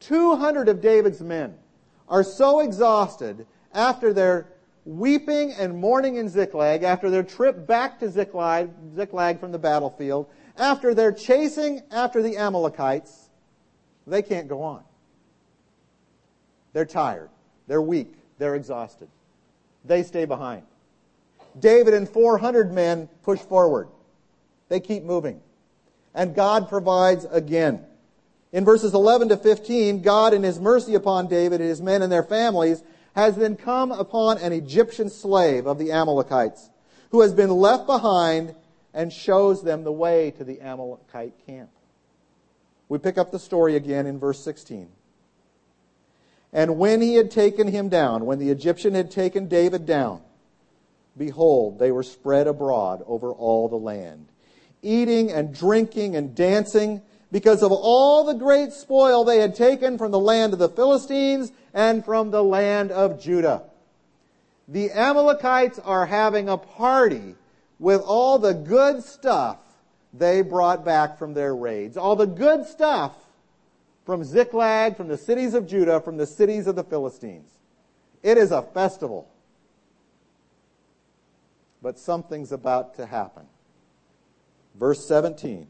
200 0.00 0.68
of 0.68 0.80
David's 0.80 1.20
men 1.20 1.54
are 2.08 2.22
so 2.22 2.60
exhausted 2.60 3.46
after 3.72 4.12
their 4.12 4.48
weeping 4.84 5.52
and 5.52 5.78
mourning 5.78 6.16
in 6.16 6.28
Ziklag, 6.28 6.82
after 6.82 7.08
their 7.08 7.22
trip 7.22 7.66
back 7.66 7.98
to 8.00 8.10
Ziklag, 8.10 8.70
Ziklag 8.94 9.40
from 9.40 9.50
the 9.50 9.58
battlefield, 9.58 10.28
after 10.58 10.94
their 10.94 11.10
chasing 11.10 11.82
after 11.90 12.22
the 12.22 12.36
Amalekites, 12.36 13.30
they 14.06 14.20
can't 14.20 14.46
go 14.46 14.62
on. 14.62 14.84
They're 16.74 16.84
tired. 16.84 17.30
They're 17.66 17.80
weak. 17.80 18.12
They're 18.38 18.56
exhausted. 18.56 19.08
They 19.84 20.02
stay 20.02 20.26
behind. 20.26 20.64
David 21.58 21.94
and 21.94 22.08
400 22.08 22.72
men 22.72 23.08
push 23.22 23.40
forward. 23.40 23.88
They 24.68 24.80
keep 24.80 25.04
moving. 25.04 25.40
And 26.14 26.34
God 26.34 26.68
provides 26.68 27.24
again. 27.30 27.84
In 28.52 28.64
verses 28.64 28.94
11 28.94 29.30
to 29.30 29.36
15, 29.36 30.02
God 30.02 30.32
in 30.32 30.42
his 30.42 30.60
mercy 30.60 30.94
upon 30.94 31.26
David 31.26 31.60
and 31.60 31.68
his 31.68 31.82
men 31.82 32.02
and 32.02 32.12
their 32.12 32.22
families 32.22 32.82
has 33.14 33.36
then 33.36 33.56
come 33.56 33.92
upon 33.92 34.38
an 34.38 34.52
Egyptian 34.52 35.10
slave 35.10 35.66
of 35.66 35.78
the 35.78 35.92
Amalekites 35.92 36.70
who 37.10 37.20
has 37.20 37.32
been 37.32 37.50
left 37.50 37.86
behind 37.86 38.54
and 38.92 39.12
shows 39.12 39.62
them 39.62 39.84
the 39.84 39.92
way 39.92 40.32
to 40.32 40.44
the 40.44 40.60
Amalekite 40.60 41.34
camp. 41.46 41.70
We 42.88 42.98
pick 42.98 43.18
up 43.18 43.32
the 43.32 43.38
story 43.38 43.76
again 43.76 44.06
in 44.06 44.18
verse 44.18 44.38
16. 44.40 44.88
And 46.52 46.78
when 46.78 47.00
he 47.00 47.16
had 47.16 47.30
taken 47.30 47.66
him 47.66 47.88
down, 47.88 48.26
when 48.26 48.38
the 48.38 48.50
Egyptian 48.50 48.94
had 48.94 49.10
taken 49.10 49.48
David 49.48 49.86
down, 49.86 50.20
behold, 51.16 51.78
they 51.78 51.92
were 51.92 52.02
spread 52.02 52.46
abroad 52.46 53.02
over 53.06 53.32
all 53.32 53.68
the 53.68 53.76
land, 53.76 54.28
eating 54.82 55.30
and 55.30 55.54
drinking 55.54 56.16
and 56.16 56.34
dancing 56.34 57.02
because 57.30 57.62
of 57.62 57.72
all 57.72 58.24
the 58.24 58.34
great 58.34 58.72
spoil 58.72 59.24
they 59.24 59.38
had 59.38 59.54
taken 59.54 59.98
from 59.98 60.12
the 60.12 60.18
land 60.18 60.52
of 60.52 60.58
the 60.58 60.68
Philistines 60.68 61.52
and 61.72 62.04
from 62.04 62.30
the 62.30 62.44
land 62.44 62.92
of 62.92 63.20
Judah. 63.20 63.62
The 64.68 64.92
Amalekites 64.92 65.78
are 65.80 66.06
having 66.06 66.48
a 66.48 66.56
party 66.56 67.34
with 67.78 68.00
all 68.02 68.38
the 68.38 68.54
good 68.54 69.02
stuff 69.02 69.58
they 70.12 70.42
brought 70.42 70.84
back 70.84 71.18
from 71.18 71.34
their 71.34 71.54
raids. 71.54 71.96
All 71.96 72.16
the 72.16 72.26
good 72.26 72.66
stuff 72.66 73.16
from 74.06 74.22
Ziklag, 74.22 74.96
from 74.96 75.08
the 75.08 75.18
cities 75.18 75.54
of 75.54 75.66
Judah, 75.66 76.00
from 76.00 76.16
the 76.16 76.26
cities 76.26 76.66
of 76.66 76.76
the 76.76 76.84
Philistines. 76.84 77.50
It 78.22 78.38
is 78.38 78.52
a 78.52 78.62
festival. 78.62 79.28
But 81.84 81.98
something's 81.98 82.50
about 82.50 82.94
to 82.94 83.04
happen. 83.04 83.44
Verse 84.74 85.06
17. 85.06 85.66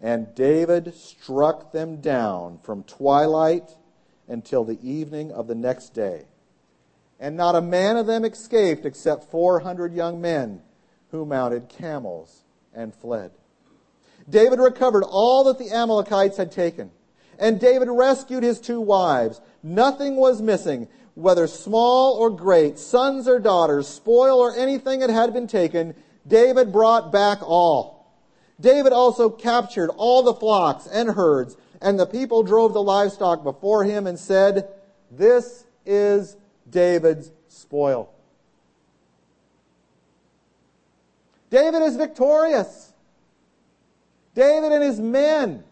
And 0.00 0.32
David 0.36 0.94
struck 0.94 1.72
them 1.72 2.00
down 2.00 2.60
from 2.62 2.84
twilight 2.84 3.74
until 4.28 4.62
the 4.62 4.78
evening 4.80 5.32
of 5.32 5.48
the 5.48 5.56
next 5.56 5.88
day. 5.88 6.26
And 7.18 7.36
not 7.36 7.56
a 7.56 7.60
man 7.60 7.96
of 7.96 8.06
them 8.06 8.24
escaped 8.24 8.86
except 8.86 9.32
400 9.32 9.92
young 9.92 10.20
men 10.20 10.62
who 11.10 11.26
mounted 11.26 11.68
camels 11.68 12.44
and 12.72 12.94
fled. 12.94 13.32
David 14.28 14.60
recovered 14.60 15.02
all 15.02 15.42
that 15.44 15.58
the 15.58 15.74
Amalekites 15.74 16.36
had 16.36 16.52
taken. 16.52 16.92
And 17.40 17.58
David 17.58 17.88
rescued 17.90 18.44
his 18.44 18.60
two 18.60 18.80
wives. 18.80 19.40
Nothing 19.64 20.14
was 20.14 20.40
missing, 20.40 20.86
whether 21.14 21.46
small 21.46 22.14
or 22.14 22.30
great, 22.30 22.78
sons 22.78 23.28
or 23.28 23.38
daughters, 23.38 23.88
spoil 23.88 24.38
or 24.38 24.56
anything 24.56 25.00
that 25.00 25.10
had 25.10 25.32
been 25.32 25.46
taken. 25.46 25.94
David 26.26 26.72
brought 26.72 27.12
back 27.12 27.38
all. 27.42 28.14
David 28.60 28.92
also 28.92 29.30
captured 29.30 29.90
all 29.96 30.22
the 30.22 30.34
flocks 30.34 30.86
and 30.86 31.10
herds, 31.10 31.56
and 31.80 31.98
the 31.98 32.06
people 32.06 32.42
drove 32.42 32.72
the 32.72 32.82
livestock 32.82 33.42
before 33.42 33.84
him 33.84 34.06
and 34.06 34.18
said, 34.18 34.68
This 35.10 35.64
is 35.86 36.36
David's 36.68 37.32
spoil. 37.48 38.12
David 41.48 41.82
is 41.82 41.96
victorious. 41.96 42.92
David 44.34 44.72
and 44.72 44.84
his 44.84 45.00
men 45.00 45.64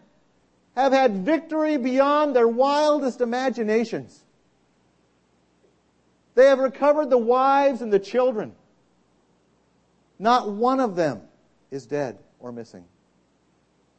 have 0.75 0.91
had 0.91 1.25
victory 1.25 1.77
beyond 1.77 2.35
their 2.35 2.47
wildest 2.47 3.21
imaginations. 3.21 4.23
They 6.39 6.45
have 6.45 6.59
recovered 6.59 7.09
the 7.09 7.17
wives 7.17 7.81
and 7.81 7.91
the 7.91 7.99
children. 7.99 8.53
Not 10.17 10.49
one 10.49 10.79
of 10.79 10.95
them 10.95 11.23
is 11.69 11.85
dead 11.85 12.17
or 12.39 12.53
missing. 12.53 12.85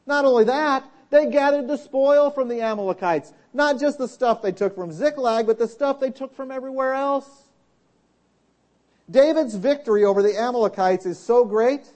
Not 0.06 0.24
only 0.24 0.44
that, 0.44 0.90
they 1.10 1.26
gathered 1.26 1.68
the 1.68 1.76
spoil 1.76 2.30
from 2.30 2.48
the 2.48 2.62
Amalekites. 2.62 3.34
Not 3.52 3.78
just 3.78 3.98
the 3.98 4.08
stuff 4.08 4.40
they 4.40 4.52
took 4.52 4.74
from 4.74 4.90
Ziklag, 4.90 5.46
but 5.46 5.58
the 5.58 5.68
stuff 5.68 6.00
they 6.00 6.10
took 6.10 6.34
from 6.34 6.50
everywhere 6.50 6.94
else. 6.94 7.28
David's 9.10 9.56
victory 9.56 10.06
over 10.06 10.22
the 10.22 10.40
Amalekites 10.40 11.04
is 11.04 11.18
so 11.18 11.44
great 11.44 11.90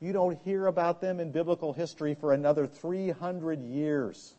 you 0.00 0.12
don't 0.12 0.36
hear 0.42 0.66
about 0.66 1.00
them 1.00 1.20
in 1.20 1.30
biblical 1.30 1.72
history 1.72 2.16
for 2.16 2.32
another 2.32 2.66
300 2.66 3.62
years. 3.62 4.34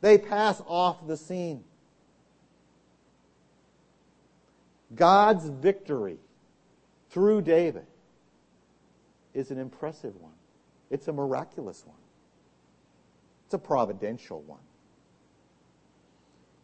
They 0.00 0.16
pass 0.16 0.62
off 0.68 1.08
the 1.08 1.16
scene. 1.16 1.64
God's 4.94 5.48
victory 5.48 6.18
through 7.10 7.42
David 7.42 7.86
is 9.34 9.50
an 9.50 9.58
impressive 9.58 10.16
one. 10.20 10.32
It's 10.90 11.08
a 11.08 11.12
miraculous 11.12 11.84
one. 11.86 11.96
It's 13.46 13.54
a 13.54 13.58
providential 13.58 14.42
one. 14.42 14.60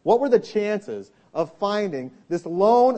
What 0.03 0.19
were 0.19 0.29
the 0.29 0.39
chances 0.39 1.11
of 1.33 1.53
finding 1.57 2.11
this 2.29 2.45
lone 2.45 2.97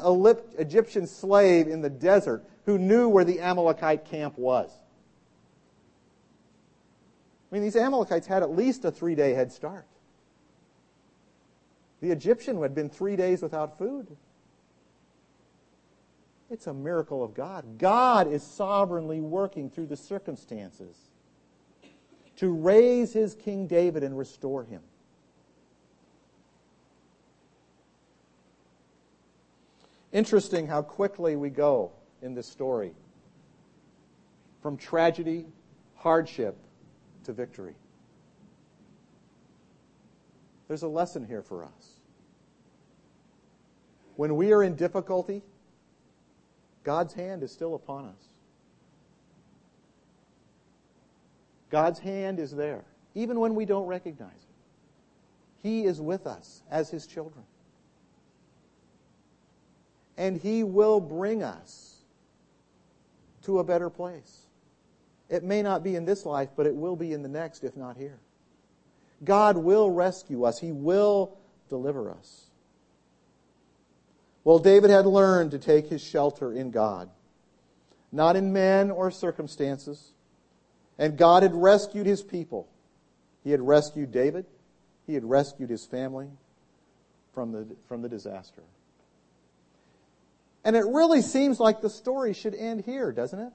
Egyptian 0.58 1.08
slave 1.08 1.68
in 1.68 1.82
the 1.82 1.90
desert 1.90 2.44
who 2.66 2.78
knew 2.78 3.10
where 3.10 3.24
the 3.24 3.40
Amalekite 3.40 4.06
camp 4.06 4.38
was? 4.38 4.70
I 7.52 7.56
mean, 7.56 7.64
these 7.64 7.76
Amalekites 7.76 8.28
had 8.28 8.44
at 8.44 8.56
least 8.56 8.86
a 8.86 8.92
three 8.92 9.16
day 9.16 9.34
head 9.34 9.52
start. 9.52 9.86
The 12.02 12.12
Egyptian 12.12 12.62
had 12.62 12.76
been 12.76 12.90
three 12.90 13.16
days 13.16 13.42
without 13.42 13.78
food. 13.78 14.08
It's 16.50 16.68
a 16.68 16.74
miracle 16.74 17.24
of 17.24 17.34
God. 17.34 17.78
God 17.78 18.32
is 18.32 18.42
sovereignly 18.44 19.22
working 19.22 19.70
through 19.70 19.86
the 19.86 19.98
circumstances 19.98 20.96
to 22.38 22.50
raise 22.50 23.14
his 23.14 23.36
King 23.36 23.68
David 23.68 24.04
and 24.04 24.18
restore 24.18 24.64
him. 24.64 24.82
Interesting 30.12 30.66
how 30.66 30.82
quickly 30.82 31.36
we 31.36 31.50
go 31.50 31.92
in 32.22 32.34
this 32.34 32.48
story 32.48 32.94
from 34.62 34.76
tragedy, 34.76 35.46
hardship, 35.96 36.58
to 37.26 37.34
victory. 37.34 37.76
There's 40.68 40.84
a 40.84 40.88
lesson 40.88 41.26
here 41.26 41.44
for 41.44 41.64
us. 41.64 42.00
When 44.16 44.36
we 44.36 44.52
are 44.52 44.64
in 44.64 44.76
difficulty, 44.76 45.44
God's 46.84 47.14
hand 47.14 47.44
is 47.44 47.52
still 47.52 47.76
upon 47.76 48.06
us. 48.06 48.30
God's 51.70 52.00
hand 52.00 52.40
is 52.40 52.52
there, 52.52 52.84
even 53.16 53.40
when 53.40 53.54
we 53.56 53.66
don't 53.66 53.86
recognize 53.86 54.32
it. 54.32 55.68
He 55.68 55.86
is 55.86 56.02
with 56.02 56.26
us 56.26 56.64
as 56.72 56.90
His 56.90 57.06
children. 57.06 57.44
And 60.18 60.38
He 60.38 60.64
will 60.64 61.00
bring 61.00 61.44
us 61.44 61.98
to 63.44 63.60
a 63.60 63.64
better 63.64 63.90
place. 63.90 64.48
It 65.30 65.44
may 65.44 65.62
not 65.62 65.84
be 65.84 65.96
in 65.96 66.06
this 66.06 66.26
life, 66.26 66.50
but 66.56 66.66
it 66.66 66.76
will 66.76 66.96
be 66.96 67.14
in 67.14 67.22
the 67.22 67.30
next, 67.30 67.64
if 67.64 67.78
not 67.78 67.98
here. 67.98 68.20
God 69.24 69.58
will 69.58 69.92
rescue 69.92 70.44
us. 70.44 70.60
He 70.60 70.72
will 70.72 71.38
deliver 71.70 72.10
us. 72.10 72.49
Well, 74.44 74.60
David 74.60 74.90
had 74.90 75.06
learned 75.06 75.52
to 75.52 75.60
take 75.60 75.88
his 75.88 76.02
shelter 76.02 76.54
in 76.54 76.72
God, 76.72 77.10
not 78.12 78.36
in 78.36 78.54
men 78.54 78.90
or 78.92 79.12
circumstances. 79.12 80.12
And 80.98 81.18
God 81.18 81.44
had 81.44 81.54
rescued 81.54 82.06
his 82.06 82.22
people. 82.22 82.68
He 83.44 83.52
had 83.52 83.62
rescued 83.62 84.12
David. 84.12 84.46
He 85.08 85.14
had 85.14 85.24
rescued 85.24 85.70
his 85.70 85.86
family 85.86 86.28
from 87.34 87.52
the, 87.52 87.68
from 87.88 88.02
the 88.02 88.10
disaster. 88.10 88.64
And 90.64 90.76
it 90.76 90.86
really 90.86 91.22
seems 91.22 91.60
like 91.60 91.82
the 91.82 91.90
story 91.90 92.34
should 92.34 92.54
end 92.54 92.84
here, 92.86 93.12
doesn't 93.12 93.40
it? 93.40 93.54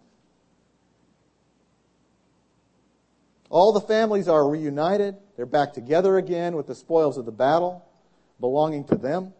All 3.51 3.73
the 3.73 3.81
families 3.81 4.27
are 4.27 4.49
reunited. 4.49 5.17
They're 5.37 5.47
back 5.47 5.75
together 5.75 6.17
again 6.17 6.57
with 6.57 6.67
the 6.67 6.75
spoils 6.75 7.19
of 7.19 7.27
the 7.27 7.33
battle 7.33 7.85
belonging 8.41 8.85
to 8.85 8.97
them. 8.97 9.33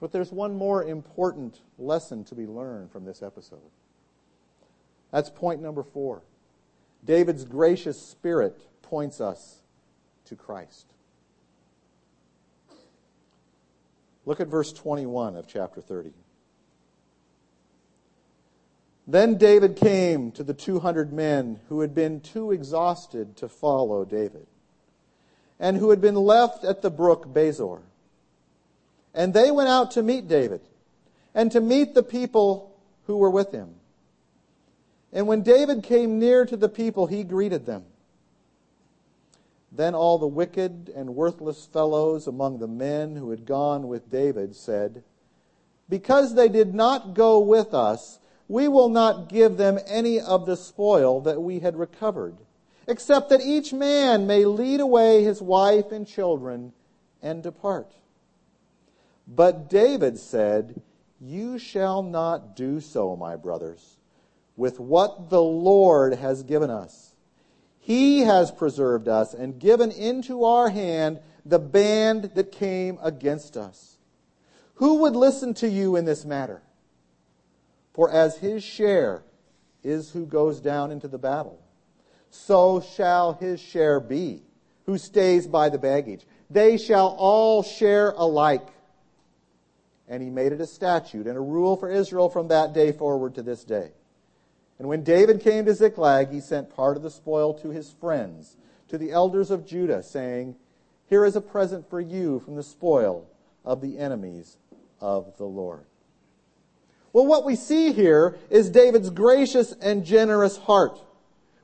But 0.00 0.12
there's 0.12 0.30
one 0.30 0.54
more 0.56 0.84
important 0.84 1.60
lesson 1.78 2.24
to 2.24 2.34
be 2.34 2.46
learned 2.46 2.90
from 2.90 3.04
this 3.04 3.22
episode. 3.22 3.70
That's 5.10 5.30
point 5.30 5.62
number 5.62 5.82
four. 5.82 6.22
David's 7.04 7.44
gracious 7.44 8.00
spirit 8.00 8.60
points 8.82 9.20
us 9.20 9.62
to 10.26 10.36
Christ. 10.36 10.86
Look 14.26 14.40
at 14.40 14.48
verse 14.48 14.72
21 14.72 15.36
of 15.36 15.46
chapter 15.46 15.80
30. 15.80 16.12
Then 19.06 19.38
David 19.38 19.76
came 19.76 20.32
to 20.32 20.42
the 20.42 20.52
200 20.52 21.12
men 21.12 21.60
who 21.68 21.80
had 21.80 21.94
been 21.94 22.20
too 22.20 22.50
exhausted 22.50 23.36
to 23.36 23.48
follow 23.48 24.04
David 24.04 24.46
and 25.60 25.76
who 25.76 25.90
had 25.90 26.00
been 26.00 26.16
left 26.16 26.64
at 26.64 26.82
the 26.82 26.90
brook 26.90 27.32
Besor. 27.32 27.82
And 29.16 29.32
they 29.32 29.50
went 29.50 29.70
out 29.70 29.92
to 29.92 30.02
meet 30.02 30.28
David 30.28 30.60
and 31.34 31.50
to 31.52 31.60
meet 31.60 31.94
the 31.94 32.02
people 32.02 32.78
who 33.06 33.16
were 33.16 33.30
with 33.30 33.50
him. 33.50 33.74
And 35.12 35.26
when 35.26 35.42
David 35.42 35.82
came 35.82 36.18
near 36.18 36.44
to 36.44 36.56
the 36.56 36.68
people, 36.68 37.06
he 37.06 37.24
greeted 37.24 37.64
them. 37.64 37.84
Then 39.72 39.94
all 39.94 40.18
the 40.18 40.26
wicked 40.26 40.92
and 40.94 41.16
worthless 41.16 41.64
fellows 41.66 42.26
among 42.26 42.58
the 42.58 42.68
men 42.68 43.16
who 43.16 43.30
had 43.30 43.46
gone 43.46 43.88
with 43.88 44.10
David 44.10 44.54
said, 44.54 45.02
Because 45.88 46.34
they 46.34 46.48
did 46.48 46.74
not 46.74 47.14
go 47.14 47.38
with 47.38 47.72
us, 47.72 48.18
we 48.48 48.68
will 48.68 48.90
not 48.90 49.28
give 49.28 49.56
them 49.56 49.78
any 49.86 50.20
of 50.20 50.44
the 50.44 50.56
spoil 50.56 51.22
that 51.22 51.42
we 51.42 51.60
had 51.60 51.76
recovered, 51.76 52.36
except 52.86 53.30
that 53.30 53.40
each 53.40 53.72
man 53.72 54.26
may 54.26 54.44
lead 54.44 54.80
away 54.80 55.24
his 55.24 55.40
wife 55.40 55.90
and 55.90 56.06
children 56.06 56.72
and 57.22 57.42
depart. 57.42 57.90
But 59.26 59.68
David 59.68 60.18
said, 60.18 60.80
You 61.20 61.58
shall 61.58 62.02
not 62.02 62.54
do 62.54 62.80
so, 62.80 63.16
my 63.16 63.36
brothers, 63.36 63.96
with 64.56 64.78
what 64.78 65.30
the 65.30 65.42
Lord 65.42 66.14
has 66.14 66.42
given 66.42 66.70
us. 66.70 67.14
He 67.78 68.20
has 68.20 68.50
preserved 68.50 69.08
us 69.08 69.34
and 69.34 69.58
given 69.58 69.90
into 69.90 70.44
our 70.44 70.68
hand 70.68 71.20
the 71.44 71.58
band 71.58 72.32
that 72.34 72.50
came 72.50 72.98
against 73.02 73.56
us. 73.56 73.98
Who 74.74 74.96
would 75.02 75.16
listen 75.16 75.54
to 75.54 75.68
you 75.68 75.96
in 75.96 76.04
this 76.04 76.24
matter? 76.24 76.62
For 77.94 78.10
as 78.10 78.38
his 78.38 78.62
share 78.62 79.22
is 79.82 80.10
who 80.10 80.26
goes 80.26 80.60
down 80.60 80.90
into 80.90 81.08
the 81.08 81.18
battle, 81.18 81.60
so 82.30 82.80
shall 82.80 83.34
his 83.34 83.60
share 83.60 84.00
be 84.00 84.42
who 84.84 84.98
stays 84.98 85.46
by 85.46 85.68
the 85.68 85.78
baggage. 85.78 86.26
They 86.50 86.76
shall 86.76 87.08
all 87.18 87.62
share 87.62 88.10
alike. 88.16 88.68
And 90.08 90.22
he 90.22 90.30
made 90.30 90.52
it 90.52 90.60
a 90.60 90.66
statute 90.66 91.26
and 91.26 91.36
a 91.36 91.40
rule 91.40 91.76
for 91.76 91.90
Israel 91.90 92.28
from 92.28 92.48
that 92.48 92.72
day 92.72 92.92
forward 92.92 93.34
to 93.34 93.42
this 93.42 93.64
day. 93.64 93.90
And 94.78 94.88
when 94.88 95.02
David 95.02 95.40
came 95.40 95.64
to 95.64 95.74
Ziklag, 95.74 96.30
he 96.30 96.40
sent 96.40 96.74
part 96.74 96.96
of 96.96 97.02
the 97.02 97.10
spoil 97.10 97.54
to 97.54 97.70
his 97.70 97.90
friends, 97.90 98.56
to 98.88 98.98
the 98.98 99.10
elders 99.10 99.50
of 99.50 99.66
Judah, 99.66 100.02
saying, 100.02 100.56
Here 101.08 101.24
is 101.24 101.34
a 101.34 101.40
present 101.40 101.88
for 101.88 102.00
you 102.00 102.40
from 102.40 102.56
the 102.56 102.62
spoil 102.62 103.26
of 103.64 103.80
the 103.80 103.98
enemies 103.98 104.58
of 105.00 105.36
the 105.38 105.44
Lord. 105.44 105.84
Well, 107.12 107.26
what 107.26 107.46
we 107.46 107.56
see 107.56 107.92
here 107.92 108.36
is 108.50 108.68
David's 108.68 109.10
gracious 109.10 109.72
and 109.80 110.04
generous 110.04 110.58
heart. 110.58 111.00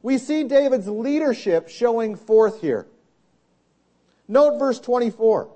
We 0.01 0.17
see 0.19 0.45
David's 0.45 0.89
leadership 0.89 1.69
showing 1.69 2.17
forth 2.17 2.61
here. 2.61 2.87
Note 4.27 4.59
verse 4.59 4.81
24. 4.81 5.51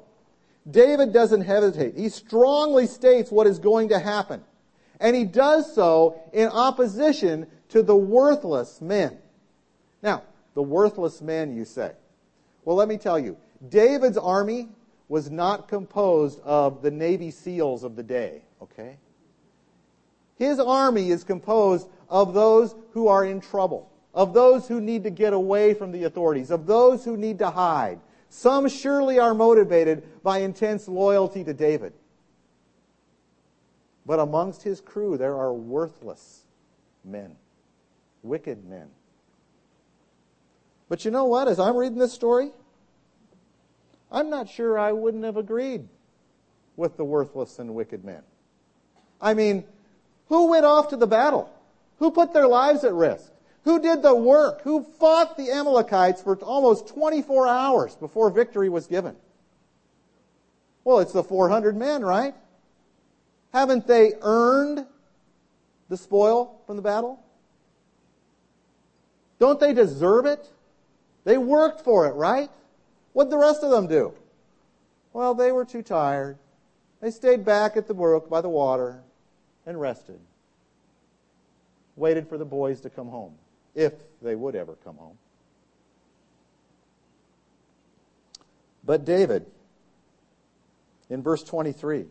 David 0.68 1.12
doesn't 1.12 1.42
hesitate. 1.42 1.96
He 1.96 2.08
strongly 2.08 2.86
states 2.86 3.30
what 3.30 3.46
is 3.46 3.58
going 3.58 3.90
to 3.90 3.98
happen. 3.98 4.42
And 4.98 5.14
he 5.14 5.24
does 5.24 5.74
so 5.74 6.20
in 6.32 6.48
opposition 6.48 7.46
to 7.68 7.82
the 7.82 7.96
worthless 7.96 8.80
men. 8.80 9.18
Now, 10.02 10.22
the 10.54 10.62
worthless 10.62 11.20
men, 11.20 11.54
you 11.54 11.64
say. 11.64 11.92
Well, 12.64 12.76
let 12.76 12.88
me 12.88 12.96
tell 12.96 13.18
you. 13.18 13.36
David's 13.68 14.18
army 14.18 14.68
was 15.08 15.30
not 15.30 15.68
composed 15.68 16.40
of 16.40 16.82
the 16.82 16.90
Navy 16.90 17.30
SEALs 17.30 17.84
of 17.84 17.94
the 17.94 18.02
day, 18.02 18.42
okay? 18.60 18.98
His 20.36 20.58
army 20.58 21.10
is 21.10 21.24
composed 21.24 21.88
of 22.08 22.34
those 22.34 22.74
who 22.90 23.08
are 23.08 23.24
in 23.24 23.40
trouble, 23.40 23.90
of 24.14 24.34
those 24.34 24.66
who 24.66 24.80
need 24.80 25.04
to 25.04 25.10
get 25.10 25.32
away 25.32 25.74
from 25.74 25.92
the 25.92 26.04
authorities, 26.04 26.50
of 26.50 26.66
those 26.66 27.04
who 27.04 27.16
need 27.16 27.38
to 27.38 27.50
hide. 27.50 28.00
Some 28.28 28.68
surely 28.68 29.18
are 29.18 29.34
motivated 29.34 30.22
by 30.22 30.38
intense 30.38 30.88
loyalty 30.88 31.44
to 31.44 31.54
David. 31.54 31.92
But 34.04 34.20
amongst 34.20 34.62
his 34.62 34.80
crew, 34.80 35.16
there 35.16 35.36
are 35.36 35.52
worthless 35.52 36.44
men, 37.04 37.36
wicked 38.22 38.64
men. 38.68 38.88
But 40.88 41.04
you 41.04 41.10
know 41.10 41.24
what? 41.24 41.48
As 41.48 41.58
I'm 41.58 41.76
reading 41.76 41.98
this 41.98 42.12
story, 42.12 42.50
I'm 44.10 44.30
not 44.30 44.48
sure 44.48 44.78
I 44.78 44.92
wouldn't 44.92 45.24
have 45.24 45.36
agreed 45.36 45.88
with 46.76 46.96
the 46.96 47.04
worthless 47.04 47.58
and 47.58 47.74
wicked 47.74 48.04
men. 48.04 48.22
I 49.20 49.34
mean, 49.34 49.64
who 50.28 50.50
went 50.50 50.64
off 50.64 50.90
to 50.90 50.96
the 50.96 51.06
battle? 51.06 51.50
Who 51.98 52.10
put 52.10 52.32
their 52.32 52.46
lives 52.46 52.84
at 52.84 52.92
risk? 52.92 53.30
Who 53.66 53.80
did 53.80 54.00
the 54.00 54.14
work? 54.14 54.62
Who 54.62 54.84
fought 54.84 55.36
the 55.36 55.50
Amalekites 55.50 56.22
for 56.22 56.36
almost 56.36 56.86
24 56.86 57.48
hours 57.48 57.96
before 57.96 58.30
victory 58.30 58.68
was 58.68 58.86
given? 58.86 59.16
Well, 60.84 61.00
it's 61.00 61.12
the 61.12 61.24
400 61.24 61.76
men, 61.76 62.04
right? 62.04 62.32
Haven't 63.52 63.88
they 63.88 64.12
earned 64.22 64.86
the 65.88 65.96
spoil 65.96 66.60
from 66.64 66.76
the 66.76 66.82
battle? 66.82 67.20
Don't 69.40 69.58
they 69.58 69.74
deserve 69.74 70.26
it? 70.26 70.48
They 71.24 71.36
worked 71.36 71.80
for 71.80 72.06
it, 72.06 72.12
right? 72.12 72.50
What'd 73.14 73.32
the 73.32 73.36
rest 73.36 73.64
of 73.64 73.72
them 73.72 73.88
do? 73.88 74.14
Well, 75.12 75.34
they 75.34 75.50
were 75.50 75.64
too 75.64 75.82
tired. 75.82 76.38
They 77.00 77.10
stayed 77.10 77.44
back 77.44 77.76
at 77.76 77.88
the 77.88 77.94
brook 77.94 78.30
by 78.30 78.42
the 78.42 78.48
water 78.48 79.02
and 79.66 79.80
rested. 79.80 80.20
Waited 81.96 82.28
for 82.28 82.38
the 82.38 82.44
boys 82.44 82.80
to 82.82 82.90
come 82.90 83.08
home, 83.08 83.34
if 83.76 83.92
they 84.22 84.34
would 84.34 84.56
ever 84.56 84.74
come 84.82 84.96
home. 84.96 85.18
But 88.82 89.04
David, 89.04 89.46
in 91.10 91.22
verse 91.22 91.44
23, 91.44 92.06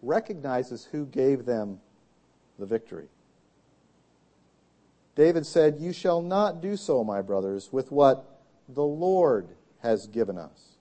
recognizes 0.00 0.84
who 0.92 1.06
gave 1.06 1.44
them 1.44 1.80
the 2.58 2.66
victory. 2.66 3.08
David 5.16 5.44
said, 5.46 5.78
You 5.80 5.92
shall 5.92 6.22
not 6.22 6.60
do 6.60 6.76
so, 6.76 7.02
my 7.02 7.20
brothers, 7.20 7.72
with 7.72 7.90
what 7.90 8.40
the 8.68 8.84
Lord 8.84 9.48
has 9.82 10.06
given 10.06 10.38
us. 10.38 10.76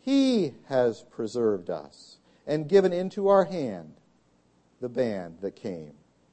He 0.00 0.54
has 0.68 1.02
preserved 1.10 1.68
us 1.68 2.18
and 2.46 2.68
given 2.68 2.92
into 2.92 3.28
our 3.28 3.44
hand 3.44 3.94
the 4.80 4.88
band 4.88 5.38
that 5.40 5.56
came 5.56 5.92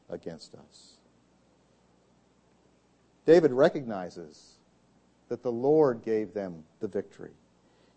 against 0.09 0.55
us. 0.55 0.96
David 3.27 3.51
recognizes 3.51 4.55
that 5.27 5.43
the 5.43 5.51
Lord 5.51 6.01
gave 6.01 6.33
them 6.33 6.63
the 6.79 6.87
victory. 6.87 7.33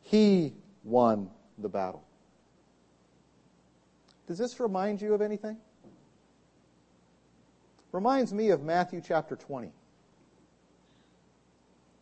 He 0.02 0.52
won 0.82 1.30
the 1.56 1.68
battle. 1.68 2.04
Does 4.26 4.36
this 4.36 4.60
remind 4.60 5.00
you 5.00 5.14
of 5.14 5.22
anything? 5.22 5.56
reminds 7.92 8.32
me 8.32 8.50
of 8.50 8.62
Matthew 8.62 9.00
chapter 9.04 9.34
20. 9.34 9.72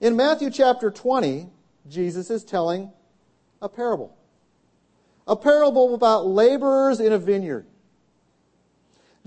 In 0.00 0.16
Matthew 0.16 0.50
chapter 0.50 0.90
20, 0.90 1.48
Jesus 1.88 2.30
is 2.30 2.44
telling 2.44 2.92
a 3.62 3.68
parable. 3.68 4.14
A 5.26 5.34
parable 5.34 5.94
about 5.94 6.26
laborers 6.26 7.00
in 7.00 7.12
a 7.12 7.18
vineyard. 7.18 7.66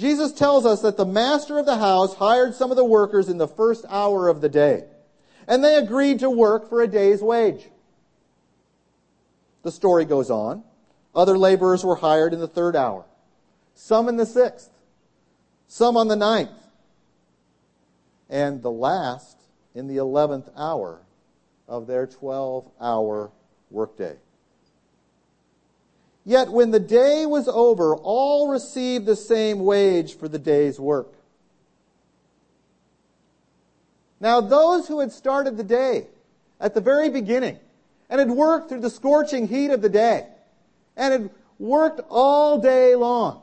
Jesus 0.01 0.31
tells 0.31 0.65
us 0.65 0.81
that 0.81 0.97
the 0.97 1.05
master 1.05 1.59
of 1.59 1.67
the 1.67 1.77
house 1.77 2.15
hired 2.15 2.55
some 2.55 2.71
of 2.71 2.77
the 2.77 2.83
workers 2.83 3.29
in 3.29 3.37
the 3.37 3.47
first 3.47 3.85
hour 3.87 4.29
of 4.29 4.41
the 4.41 4.49
day, 4.49 4.85
and 5.47 5.63
they 5.63 5.75
agreed 5.75 6.21
to 6.21 6.29
work 6.29 6.67
for 6.69 6.81
a 6.81 6.87
day's 6.87 7.21
wage. 7.21 7.69
The 9.61 9.71
story 9.71 10.05
goes 10.05 10.31
on. 10.31 10.63
Other 11.13 11.37
laborers 11.37 11.85
were 11.85 11.97
hired 11.97 12.33
in 12.33 12.39
the 12.39 12.47
third 12.47 12.75
hour, 12.75 13.05
some 13.75 14.09
in 14.09 14.17
the 14.17 14.25
sixth, 14.25 14.71
some 15.67 15.95
on 15.95 16.07
the 16.07 16.15
ninth, 16.15 16.49
and 18.27 18.63
the 18.63 18.71
last 18.71 19.37
in 19.75 19.87
the 19.87 19.97
eleventh 19.97 20.49
hour 20.57 20.99
of 21.67 21.85
their 21.85 22.07
12 22.07 22.67
hour 22.81 23.29
workday. 23.69 24.15
Yet 26.23 26.51
when 26.51 26.71
the 26.71 26.79
day 26.79 27.25
was 27.25 27.47
over, 27.47 27.95
all 27.95 28.49
received 28.49 29.05
the 29.05 29.15
same 29.15 29.59
wage 29.59 30.15
for 30.15 30.27
the 30.27 30.39
day's 30.39 30.79
work. 30.79 31.13
Now, 34.19 34.39
those 34.39 34.87
who 34.87 34.99
had 34.99 35.11
started 35.11 35.57
the 35.57 35.63
day 35.63 36.07
at 36.59 36.75
the 36.75 36.81
very 36.81 37.09
beginning 37.09 37.59
and 38.09 38.19
had 38.19 38.29
worked 38.29 38.69
through 38.69 38.81
the 38.81 38.89
scorching 38.89 39.47
heat 39.47 39.71
of 39.71 39.81
the 39.81 39.89
day 39.89 40.27
and 40.95 41.11
had 41.11 41.29
worked 41.57 42.01
all 42.09 42.59
day 42.59 42.93
long 42.93 43.41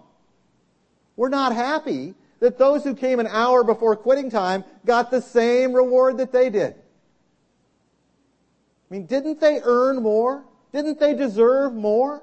we're 1.18 1.28
not 1.28 1.52
happy 1.52 2.14
that 2.38 2.56
those 2.58 2.84
who 2.84 2.94
came 2.94 3.18
an 3.18 3.26
hour 3.26 3.64
before 3.64 3.96
quitting 3.96 4.30
time 4.30 4.62
got 4.86 5.10
the 5.10 5.20
same 5.20 5.72
reward 5.72 6.18
that 6.18 6.30
they 6.30 6.48
did. 6.48 6.74
I 6.74 8.94
mean, 8.94 9.06
didn't 9.06 9.40
they 9.40 9.60
earn 9.64 10.00
more? 10.00 10.44
Didn't 10.72 11.00
they 11.00 11.16
deserve 11.16 11.74
more? 11.74 12.22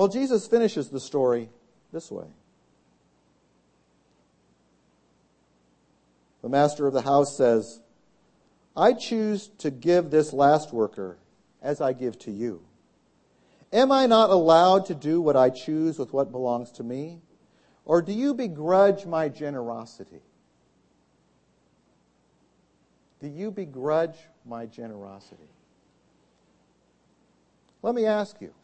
Well, 0.00 0.08
Jesus 0.08 0.46
finishes 0.46 0.88
the 0.88 0.98
story 0.98 1.50
this 1.92 2.10
way. 2.10 2.24
The 6.40 6.48
master 6.48 6.86
of 6.86 6.94
the 6.94 7.02
house 7.02 7.36
says, 7.36 7.80
I 8.74 8.94
choose 8.94 9.50
to 9.58 9.70
give 9.70 10.10
this 10.10 10.32
last 10.32 10.72
worker 10.72 11.18
as 11.60 11.82
I 11.82 11.92
give 11.92 12.18
to 12.20 12.30
you. 12.30 12.62
Am 13.74 13.92
I 13.92 14.06
not 14.06 14.30
allowed 14.30 14.86
to 14.86 14.94
do 14.94 15.20
what 15.20 15.36
I 15.36 15.50
choose 15.50 15.98
with 15.98 16.14
what 16.14 16.32
belongs 16.32 16.70
to 16.72 16.82
me? 16.82 17.20
Or 17.84 18.00
do 18.00 18.14
you 18.14 18.32
begrudge 18.32 19.04
my 19.04 19.28
generosity? 19.28 20.22
Do 23.20 23.28
you 23.28 23.50
begrudge 23.50 24.16
my 24.46 24.64
generosity? 24.64 25.50
Let 27.82 27.94
me 27.94 28.06
ask 28.06 28.40
you 28.40 28.54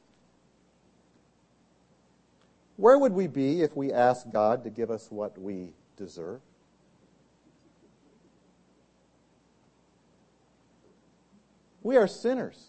where 2.77 2.99
would 2.99 3.13
we 3.13 3.27
be 3.27 3.63
if 3.63 3.75
we 3.77 3.93
asked 3.93 4.33
God 4.33 4.65
to 4.65 4.71
give 4.71 4.91
us 4.91 5.11
what 5.11 5.41
we 5.41 5.73
deserve? 5.97 6.41
We 11.83 11.97
are 11.97 12.09
sinners. 12.09 12.63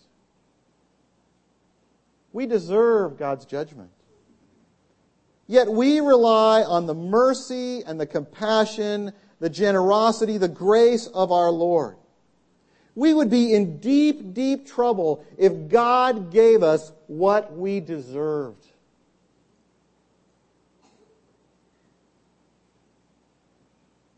We 2.31 2.45
deserve 2.45 3.17
God's 3.17 3.45
judgment. 3.45 3.89
Yet 5.47 5.71
we 5.71 6.01
rely 6.01 6.61
on 6.61 6.85
the 6.85 6.93
mercy 6.93 7.83
and 7.83 7.99
the 7.99 8.05
compassion, 8.05 9.13
the 9.39 9.49
generosity, 9.49 10.37
the 10.37 10.47
grace 10.47 11.07
of 11.07 11.31
our 11.31 11.49
Lord. 11.49 11.97
We 12.95 13.13
would 13.13 13.29
be 13.29 13.53
in 13.53 13.77
deep, 13.77 14.33
deep 14.33 14.67
trouble 14.67 15.25
if 15.37 15.69
God 15.69 16.31
gave 16.31 16.63
us 16.63 16.91
what 17.07 17.55
we 17.55 17.79
deserved. 17.79 18.65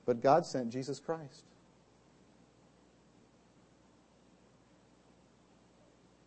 But 0.10 0.24
God 0.24 0.43
sent 0.43 0.72
Jesus 0.72 1.00
Christ. 1.00 1.43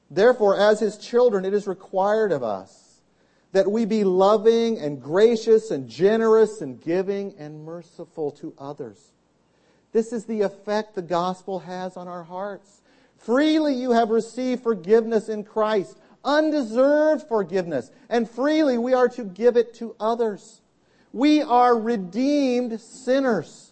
Therefore, 0.09 0.57
as 0.57 0.79
his 0.79 0.97
children, 0.97 1.45
it 1.45 1.53
is 1.53 1.67
required 1.67 2.31
of 2.31 2.45
us 2.45 3.01
that 3.51 3.69
we 3.69 3.85
be 3.85 4.05
loving 4.05 4.79
and 4.79 5.03
gracious 5.03 5.73
and 5.73 5.89
generous 5.89 6.61
and 6.61 6.81
giving 6.81 7.35
and 7.41 7.65
merciful 7.65 8.31
to 8.31 8.55
others. 8.57 9.11
This 9.91 10.13
is 10.13 10.27
the 10.27 10.43
effect 10.43 10.95
the 10.95 11.03
gospel 11.03 11.59
has 11.59 11.97
on 11.97 12.07
our 12.07 12.23
hearts. 12.23 12.83
Freely 13.19 13.75
you 13.75 13.91
have 13.91 14.11
received 14.11 14.63
forgiveness 14.63 15.29
in 15.29 15.43
Christ, 15.43 15.99
undeserved 16.25 17.27
forgiveness, 17.27 17.91
and 18.09 18.31
freely 18.31 18.79
we 18.79 18.95
are 18.95 19.09
to 19.09 19.25
give 19.25 19.57
it 19.57 19.75
to 19.75 19.97
others. 19.99 20.61
We 21.13 21.43
are 21.43 21.77
redeemed 21.77 22.81
sinners. 22.81 23.71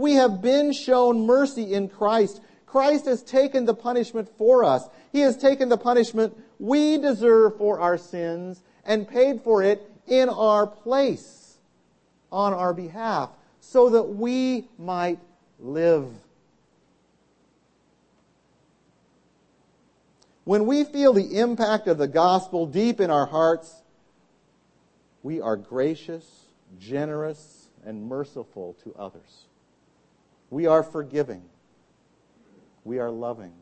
We 0.00 0.14
have 0.14 0.40
been 0.40 0.72
shown 0.72 1.26
mercy 1.26 1.74
in 1.74 1.90
Christ. 1.90 2.40
Christ 2.64 3.04
has 3.04 3.22
taken 3.22 3.66
the 3.66 3.74
punishment 3.74 4.30
for 4.38 4.64
us. 4.64 4.88
He 5.12 5.20
has 5.20 5.36
taken 5.36 5.68
the 5.68 5.76
punishment 5.76 6.34
we 6.58 6.96
deserve 6.96 7.58
for 7.58 7.80
our 7.80 7.98
sins 7.98 8.62
and 8.86 9.06
paid 9.06 9.42
for 9.42 9.62
it 9.62 9.82
in 10.06 10.30
our 10.30 10.66
place 10.66 11.58
on 12.32 12.54
our 12.54 12.72
behalf 12.72 13.28
so 13.60 13.90
that 13.90 14.04
we 14.04 14.68
might 14.78 15.18
live. 15.58 16.08
When 20.44 20.64
we 20.64 20.84
feel 20.84 21.12
the 21.12 21.38
impact 21.38 21.88
of 21.88 21.98
the 21.98 22.08
gospel 22.08 22.64
deep 22.64 23.02
in 23.02 23.10
our 23.10 23.26
hearts, 23.26 23.82
we 25.22 25.42
are 25.42 25.56
gracious, 25.56 26.46
generous, 26.78 27.68
and 27.84 28.08
merciful 28.08 28.78
to 28.82 28.94
others. 28.94 29.44
We 30.50 30.66
are 30.66 30.82
forgiving. 30.82 31.42
We 32.84 32.98
are 32.98 33.10
loving. 33.10 33.52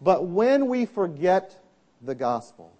But 0.00 0.26
when 0.26 0.68
we 0.68 0.86
forget 0.86 1.58
the 2.00 2.14
gospel, 2.14 2.72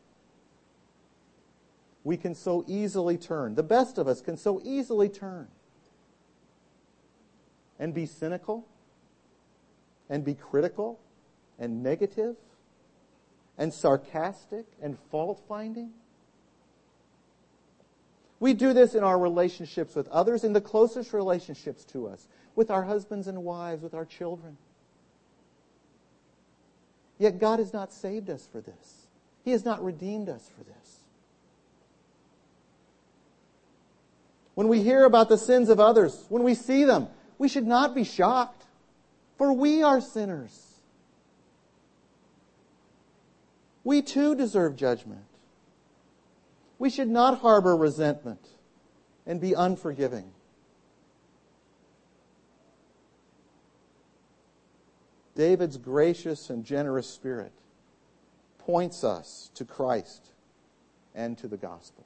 we 2.05 2.17
can 2.17 2.35
so 2.35 2.65
easily 2.69 3.17
turn. 3.17 3.55
The 3.55 3.63
best 3.63 3.99
of 3.99 4.07
us 4.07 4.21
can 4.21 4.37
so 4.37 4.61
easily 4.63 5.09
turn 5.09 5.49
and 7.79 7.95
be 7.95 8.07
cynical 8.07 8.67
and 10.09 10.25
be 10.25 10.35
critical 10.35 11.01
and 11.59 11.83
negative 11.83 12.37
and 13.57 13.73
sarcastic 13.73 14.67
and 14.83 14.99
fault 15.11 15.43
finding. 15.49 15.93
We 18.45 18.53
do 18.53 18.75
this 18.75 18.95
in 18.95 19.03
our 19.03 19.19
relationships 19.19 19.95
with 19.95 20.07
others, 20.09 20.45
in 20.45 20.53
the 20.53 20.61
closest 20.61 21.15
relationships 21.15 21.83
to 21.85 22.09
us, 22.09 22.29
with 22.55 22.71
our 22.71 22.83
husbands 22.83 23.27
and 23.27 23.43
wives, 23.43 23.83
with 23.83 23.95
our 23.95 24.05
children. 24.05 24.59
Yet 27.17 27.39
God 27.41 27.59
has 27.59 27.73
not 27.73 27.91
saved 27.91 28.29
us 28.29 28.47
for 28.53 28.61
this. 28.61 29.07
He 29.47 29.53
has 29.53 29.65
not 29.65 29.83
redeemed 29.83 30.29
us 30.29 30.51
for 30.55 30.63
this. 30.63 30.99
When 34.57 34.69
we 34.69 34.83
hear 34.83 35.07
about 35.07 35.31
the 35.31 35.39
sins 35.39 35.71
of 35.71 35.81
others, 35.81 36.27
when 36.29 36.43
we 36.43 36.55
see 36.55 36.85
them, 36.85 37.09
we 37.39 37.49
should 37.49 37.67
not 37.67 37.95
be 37.95 38.05
shocked, 38.05 38.63
for 39.39 39.55
we 39.55 39.83
are 39.83 40.03
sinners. 40.03 40.83
We 43.85 44.03
too 44.03 44.35
deserve 44.35 44.77
judgment. 44.77 45.34
We 46.85 46.91
should 46.91 47.09
not 47.09 47.39
harbor 47.39 47.75
resentment 47.75 48.47
and 49.25 49.41
be 49.41 49.55
unforgiving. 49.55 50.31
David's 55.35 55.79
gracious 55.79 56.51
and 56.51 56.63
generous 56.63 57.09
spirit 57.09 57.53
points 58.59 59.03
us 59.03 59.51
to 59.55 59.65
Christ 59.65 60.33
and 61.15 61.39
to 61.39 61.49
the 61.49 61.57
gospel. 61.57 62.05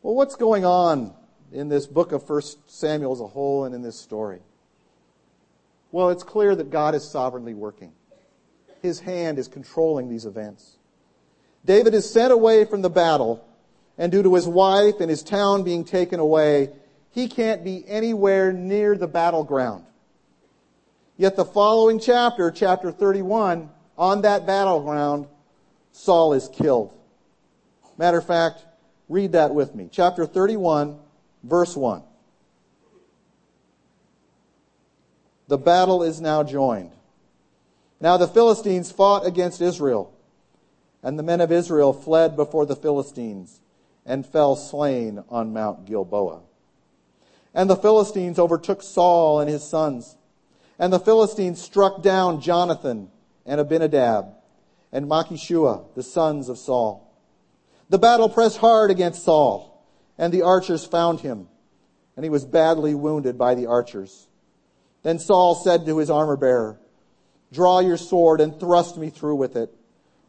Well, 0.00 0.14
what's 0.14 0.36
going 0.36 0.64
on 0.64 1.12
in 1.52 1.68
this 1.68 1.86
book 1.86 2.12
of 2.12 2.26
1 2.26 2.40
Samuel 2.66 3.12
as 3.12 3.20
a 3.20 3.26
whole 3.26 3.66
and 3.66 3.74
in 3.74 3.82
this 3.82 4.00
story? 4.00 4.40
Well, 5.90 6.08
it's 6.08 6.22
clear 6.22 6.56
that 6.56 6.70
God 6.70 6.94
is 6.94 7.06
sovereignly 7.06 7.52
working. 7.52 7.92
His 8.82 9.00
hand 9.00 9.38
is 9.38 9.46
controlling 9.46 10.08
these 10.08 10.26
events. 10.26 10.76
David 11.64 11.94
is 11.94 12.10
sent 12.10 12.32
away 12.32 12.64
from 12.64 12.82
the 12.82 12.90
battle, 12.90 13.46
and 13.96 14.10
due 14.10 14.24
to 14.24 14.34
his 14.34 14.48
wife 14.48 14.96
and 14.98 15.08
his 15.08 15.22
town 15.22 15.62
being 15.62 15.84
taken 15.84 16.18
away, 16.18 16.70
he 17.12 17.28
can't 17.28 17.62
be 17.62 17.84
anywhere 17.86 18.52
near 18.52 18.96
the 18.96 19.06
battleground. 19.06 19.84
Yet 21.16 21.36
the 21.36 21.44
following 21.44 22.00
chapter, 22.00 22.50
chapter 22.50 22.90
31, 22.90 23.70
on 23.96 24.22
that 24.22 24.46
battleground, 24.46 25.28
Saul 25.92 26.32
is 26.32 26.48
killed. 26.48 26.92
Matter 27.96 28.18
of 28.18 28.26
fact, 28.26 28.64
read 29.08 29.32
that 29.32 29.54
with 29.54 29.76
me. 29.76 29.88
Chapter 29.92 30.26
31, 30.26 30.98
verse 31.44 31.76
1. 31.76 32.02
The 35.46 35.58
battle 35.58 36.02
is 36.02 36.20
now 36.20 36.42
joined. 36.42 36.90
Now 38.02 38.16
the 38.16 38.26
Philistines 38.26 38.90
fought 38.90 39.24
against 39.24 39.60
Israel, 39.60 40.12
and 41.04 41.16
the 41.16 41.22
men 41.22 41.40
of 41.40 41.52
Israel 41.52 41.92
fled 41.92 42.34
before 42.34 42.66
the 42.66 42.74
Philistines 42.74 43.60
and 44.04 44.26
fell 44.26 44.56
slain 44.56 45.22
on 45.28 45.52
Mount 45.52 45.86
Gilboa. 45.86 46.40
And 47.54 47.70
the 47.70 47.76
Philistines 47.76 48.40
overtook 48.40 48.82
Saul 48.82 49.38
and 49.38 49.48
his 49.48 49.62
sons. 49.62 50.16
And 50.80 50.92
the 50.92 50.98
Philistines 50.98 51.62
struck 51.62 52.02
down 52.02 52.40
Jonathan 52.40 53.08
and 53.46 53.60
Abinadab 53.60 54.34
and 54.90 55.06
Malchishua, 55.06 55.94
the 55.94 56.02
sons 56.02 56.48
of 56.48 56.58
Saul. 56.58 57.08
The 57.88 58.00
battle 58.00 58.28
pressed 58.28 58.58
hard 58.58 58.90
against 58.90 59.22
Saul, 59.22 59.86
and 60.18 60.34
the 60.34 60.42
archers 60.42 60.84
found 60.84 61.20
him, 61.20 61.46
and 62.16 62.24
he 62.24 62.30
was 62.30 62.44
badly 62.44 62.96
wounded 62.96 63.38
by 63.38 63.54
the 63.54 63.66
archers. 63.66 64.26
Then 65.04 65.20
Saul 65.20 65.54
said 65.54 65.86
to 65.86 65.98
his 65.98 66.10
armor 66.10 66.36
bearer, 66.36 66.80
Draw 67.52 67.80
your 67.80 67.98
sword 67.98 68.40
and 68.40 68.58
thrust 68.58 68.96
me 68.96 69.10
through 69.10 69.36
with 69.36 69.56
it, 69.56 69.74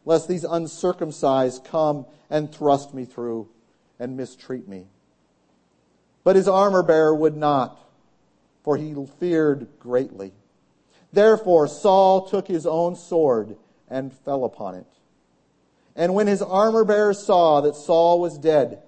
lest 0.04 0.28
these 0.28 0.44
uncircumcised 0.44 1.64
come 1.64 2.06
and 2.28 2.52
thrust 2.52 2.92
me 2.92 3.04
through 3.06 3.48
and 3.98 4.16
mistreat 4.16 4.68
me. 4.68 4.86
But 6.22 6.36
his 6.36 6.48
armor 6.48 6.82
bearer 6.82 7.14
would 7.14 7.36
not, 7.36 7.78
for 8.62 8.76
he 8.76 8.94
feared 9.18 9.68
greatly. 9.78 10.32
Therefore 11.12 11.68
Saul 11.68 12.26
took 12.26 12.48
his 12.48 12.66
own 12.66 12.96
sword 12.96 13.56
and 13.88 14.12
fell 14.12 14.44
upon 14.44 14.74
it. 14.74 14.86
And 15.96 16.14
when 16.14 16.26
his 16.26 16.42
armor 16.42 16.84
bearer 16.84 17.14
saw 17.14 17.60
that 17.60 17.76
Saul 17.76 18.20
was 18.20 18.36
dead, 18.36 18.82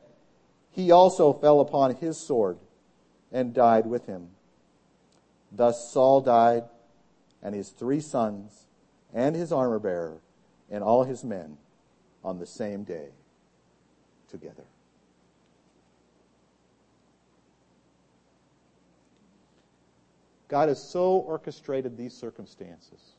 he 0.71 0.91
also 0.91 1.33
fell 1.33 1.61
upon 1.61 1.95
his 1.95 2.19
sword 2.19 2.59
and 3.33 3.55
died 3.55 3.87
with 3.87 4.07
him. 4.07 4.29
Thus 5.53 5.91
Saul 5.91 6.21
died, 6.21 6.65
and 7.47 7.55
his 7.55 7.69
three 7.69 8.01
sons, 8.01 8.67
and 9.15 9.37
his 9.37 9.53
armor 9.53 9.79
bearer, 9.79 10.21
and 10.69 10.83
all 10.83 11.05
his 11.05 11.23
men 11.23 11.57
on 12.25 12.41
the 12.41 12.45
same 12.45 12.83
day 12.83 13.11
together. 14.29 14.65
God 20.49 20.69
has 20.69 20.83
so 20.83 21.19
orchestrated 21.19 21.97
these 21.97 22.13
circumstances. 22.13 23.15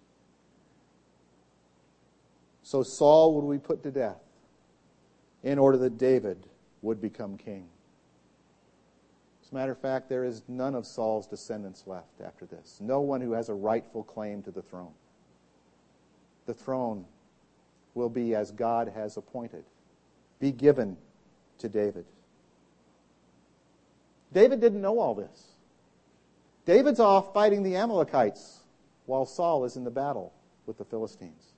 So 2.63 2.83
Saul 2.83 3.39
would 3.39 3.61
be 3.61 3.65
put 3.65 3.81
to 3.83 3.91
death 3.91 4.19
in 5.41 5.57
order 5.57 5.77
that 5.77 5.97
David 5.97 6.47
would 6.81 6.99
become 6.99 7.37
king. 7.37 7.69
As 9.47 9.53
a 9.53 9.55
matter 9.55 9.71
of 9.71 9.79
fact, 9.79 10.09
there 10.09 10.25
is 10.25 10.41
none 10.49 10.75
of 10.75 10.85
Saul's 10.85 11.25
descendants 11.25 11.87
left 11.87 12.19
after 12.21 12.45
this. 12.45 12.79
No 12.81 12.99
one 12.99 13.21
who 13.21 13.31
has 13.31 13.47
a 13.47 13.53
rightful 13.53 14.03
claim 14.03 14.43
to 14.43 14.51
the 14.51 14.61
throne. 14.61 14.91
The 16.47 16.53
throne 16.53 17.05
will 17.93 18.09
be 18.09 18.35
as 18.35 18.51
God 18.51 18.91
has 18.93 19.15
appointed, 19.15 19.63
be 20.41 20.51
given 20.51 20.97
to 21.59 21.69
David. 21.69 22.03
David 24.33 24.59
didn't 24.59 24.81
know 24.81 24.99
all 24.99 25.15
this. 25.15 25.53
David's 26.65 26.99
off 26.99 27.33
fighting 27.33 27.63
the 27.63 27.77
Amalekites 27.77 28.63
while 29.05 29.25
Saul 29.25 29.63
is 29.63 29.77
in 29.77 29.85
the 29.85 29.89
battle 29.89 30.33
with 30.65 30.77
the 30.77 30.83
Philistines. 30.83 31.53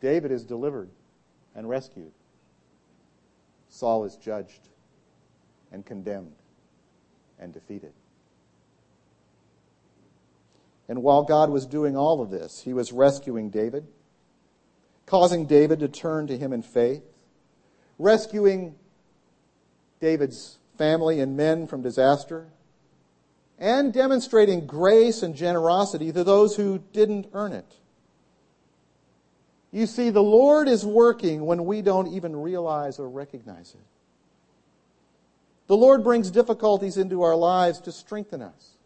David 0.00 0.30
is 0.30 0.44
delivered 0.44 0.90
and 1.56 1.68
rescued. 1.68 2.12
Saul 3.68 4.04
is 4.04 4.14
judged 4.14 4.68
and 5.72 5.84
condemned 5.84 6.34
and 7.38 7.52
defeated. 7.52 7.92
And 10.88 11.02
while 11.02 11.24
God 11.24 11.50
was 11.50 11.66
doing 11.66 11.96
all 11.96 12.20
of 12.20 12.30
this, 12.30 12.62
he 12.62 12.72
was 12.72 12.92
rescuing 12.92 13.50
David, 13.50 13.86
causing 15.04 15.46
David 15.46 15.80
to 15.80 15.88
turn 15.88 16.26
to 16.28 16.38
him 16.38 16.52
in 16.52 16.62
faith, 16.62 17.02
rescuing 17.98 18.76
David's 20.00 20.58
family 20.78 21.20
and 21.20 21.36
men 21.36 21.66
from 21.66 21.82
disaster, 21.82 22.46
and 23.58 23.92
demonstrating 23.92 24.66
grace 24.66 25.22
and 25.22 25.34
generosity 25.34 26.12
to 26.12 26.22
those 26.22 26.56
who 26.56 26.78
didn't 26.92 27.28
earn 27.32 27.52
it. 27.52 27.74
You 29.72 29.86
see, 29.86 30.10
the 30.10 30.22
Lord 30.22 30.68
is 30.68 30.84
working 30.84 31.44
when 31.44 31.64
we 31.64 31.82
don't 31.82 32.08
even 32.08 32.36
realize 32.36 32.98
or 32.98 33.08
recognize 33.08 33.74
it. 33.74 33.95
The 35.66 35.76
Lord 35.76 36.04
brings 36.04 36.30
difficulties 36.30 36.96
into 36.96 37.22
our 37.22 37.36
lives 37.36 37.80
to 37.80 37.92
strengthen 37.92 38.40
us, 38.40 38.76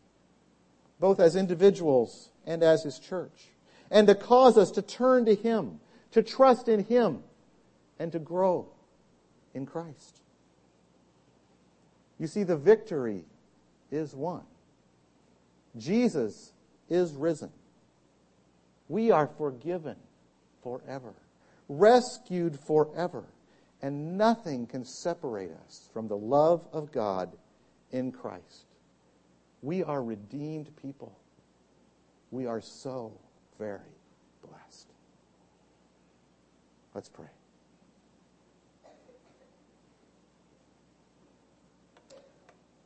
both 0.99 1.21
as 1.21 1.37
individuals 1.37 2.31
and 2.47 2.63
as 2.63 2.83
His 2.83 2.99
church, 2.99 3.49
and 3.91 4.07
to 4.07 4.15
cause 4.15 4.57
us 4.57 4.71
to 4.73 4.83
turn 4.83 5.27
to 5.27 5.35
Him, 5.35 5.81
to 6.13 6.23
trust 6.23 6.69
in 6.69 6.85
Him, 6.85 7.23
and 7.99 8.13
to 8.13 8.19
grow 8.19 8.69
in 9.53 9.67
Christ. 9.67 10.21
You 12.19 12.27
see, 12.27 12.45
the 12.45 12.57
victory 12.57 13.25
is 13.91 14.15
won. 14.15 14.43
Jesus 15.77 16.53
is 16.89 17.13
risen. 17.13 17.51
We 18.89 19.11
are 19.11 19.29
forgiven 19.39 19.97
forever, 20.63 21.15
rescued 21.69 22.59
forever, 22.59 23.25
and 23.83 24.19
nothing 24.19 24.67
can 24.67 24.85
separate 24.85 25.51
us 25.67 25.89
from 25.93 26.09
the 26.09 26.17
love 26.17 26.67
of 26.73 26.93
God 26.93 27.37
in 27.91 28.13
Christ. 28.13 28.67
We 29.63 29.83
are 29.83 30.03
redeemed 30.03 30.75
people. 30.81 31.19
We 32.31 32.47
are 32.47 32.61
so 32.61 33.13
very 33.59 33.81
blessed. 34.43 34.87
Let's 36.95 37.09
pray. 37.09 37.27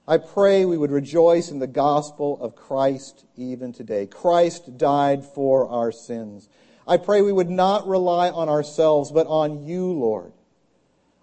I 0.06 0.18
pray 0.18 0.66
we 0.66 0.76
would 0.76 0.90
rejoice 0.90 1.50
in 1.50 1.60
the 1.60 1.66
gospel 1.66 2.38
of 2.42 2.54
Christ 2.54 3.24
even 3.36 3.72
today. 3.72 4.06
Christ 4.06 4.76
died 4.76 5.24
for 5.24 5.66
our 5.68 5.90
sins. 5.90 6.50
I 6.86 6.98
pray 6.98 7.22
we 7.22 7.32
would 7.32 7.48
not 7.48 7.86
rely 7.86 8.28
on 8.28 8.50
ourselves, 8.50 9.10
but 9.10 9.26
on 9.26 9.64
you, 9.64 9.90
Lord. 9.92 10.32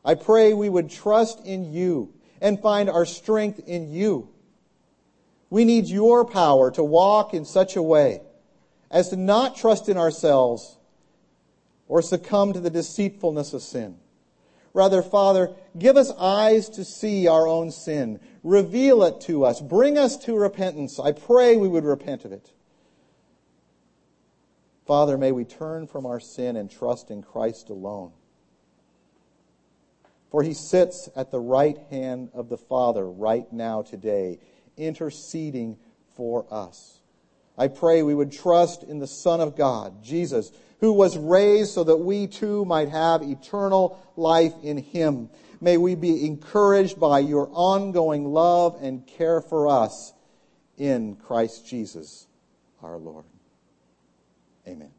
I 0.03 0.15
pray 0.15 0.53
we 0.53 0.69
would 0.69 0.89
trust 0.89 1.45
in 1.45 1.71
you 1.71 2.13
and 2.41 2.59
find 2.59 2.89
our 2.89 3.05
strength 3.05 3.59
in 3.67 3.91
you. 3.91 4.29
We 5.49 5.65
need 5.65 5.87
your 5.87 6.25
power 6.25 6.71
to 6.71 6.83
walk 6.83 7.33
in 7.33 7.45
such 7.45 7.75
a 7.75 7.83
way 7.83 8.21
as 8.89 9.09
to 9.09 9.15
not 9.15 9.55
trust 9.55 9.89
in 9.89 9.97
ourselves 9.97 10.77
or 11.87 12.01
succumb 12.01 12.53
to 12.53 12.59
the 12.59 12.69
deceitfulness 12.69 13.53
of 13.53 13.61
sin. 13.61 13.97
Rather, 14.73 15.01
Father, 15.01 15.53
give 15.77 15.97
us 15.97 16.11
eyes 16.11 16.69
to 16.69 16.85
see 16.85 17.27
our 17.27 17.45
own 17.45 17.71
sin. 17.71 18.19
Reveal 18.43 19.03
it 19.03 19.19
to 19.21 19.43
us. 19.43 19.59
Bring 19.59 19.97
us 19.97 20.15
to 20.17 20.35
repentance. 20.35 20.99
I 20.99 21.11
pray 21.11 21.57
we 21.57 21.67
would 21.67 21.83
repent 21.83 22.23
of 22.23 22.31
it. 22.31 22.51
Father, 24.87 25.17
may 25.17 25.31
we 25.31 25.43
turn 25.43 25.87
from 25.87 26.05
our 26.05 26.19
sin 26.19 26.55
and 26.55 26.71
trust 26.71 27.11
in 27.11 27.21
Christ 27.21 27.69
alone. 27.69 28.13
For 30.31 30.41
he 30.41 30.53
sits 30.53 31.09
at 31.15 31.29
the 31.29 31.39
right 31.39 31.77
hand 31.89 32.29
of 32.33 32.49
the 32.49 32.57
Father 32.57 33.07
right 33.07 33.51
now 33.51 33.81
today, 33.81 34.39
interceding 34.77 35.77
for 36.15 36.45
us. 36.49 37.01
I 37.57 37.67
pray 37.67 38.01
we 38.01 38.15
would 38.15 38.31
trust 38.31 38.83
in 38.83 38.99
the 38.99 39.07
Son 39.07 39.41
of 39.41 39.57
God, 39.57 40.01
Jesus, 40.01 40.51
who 40.79 40.93
was 40.93 41.17
raised 41.17 41.71
so 41.71 41.83
that 41.83 41.97
we 41.97 42.27
too 42.27 42.65
might 42.65 42.89
have 42.89 43.21
eternal 43.21 43.99
life 44.15 44.53
in 44.63 44.77
him. 44.77 45.29
May 45.59 45.77
we 45.77 45.95
be 45.95 46.25
encouraged 46.25 46.99
by 46.99 47.19
your 47.19 47.49
ongoing 47.51 48.25
love 48.25 48.79
and 48.81 49.05
care 49.05 49.41
for 49.41 49.67
us 49.67 50.13
in 50.77 51.17
Christ 51.17 51.67
Jesus 51.67 52.25
our 52.81 52.97
Lord. 52.97 53.25
Amen. 54.67 54.91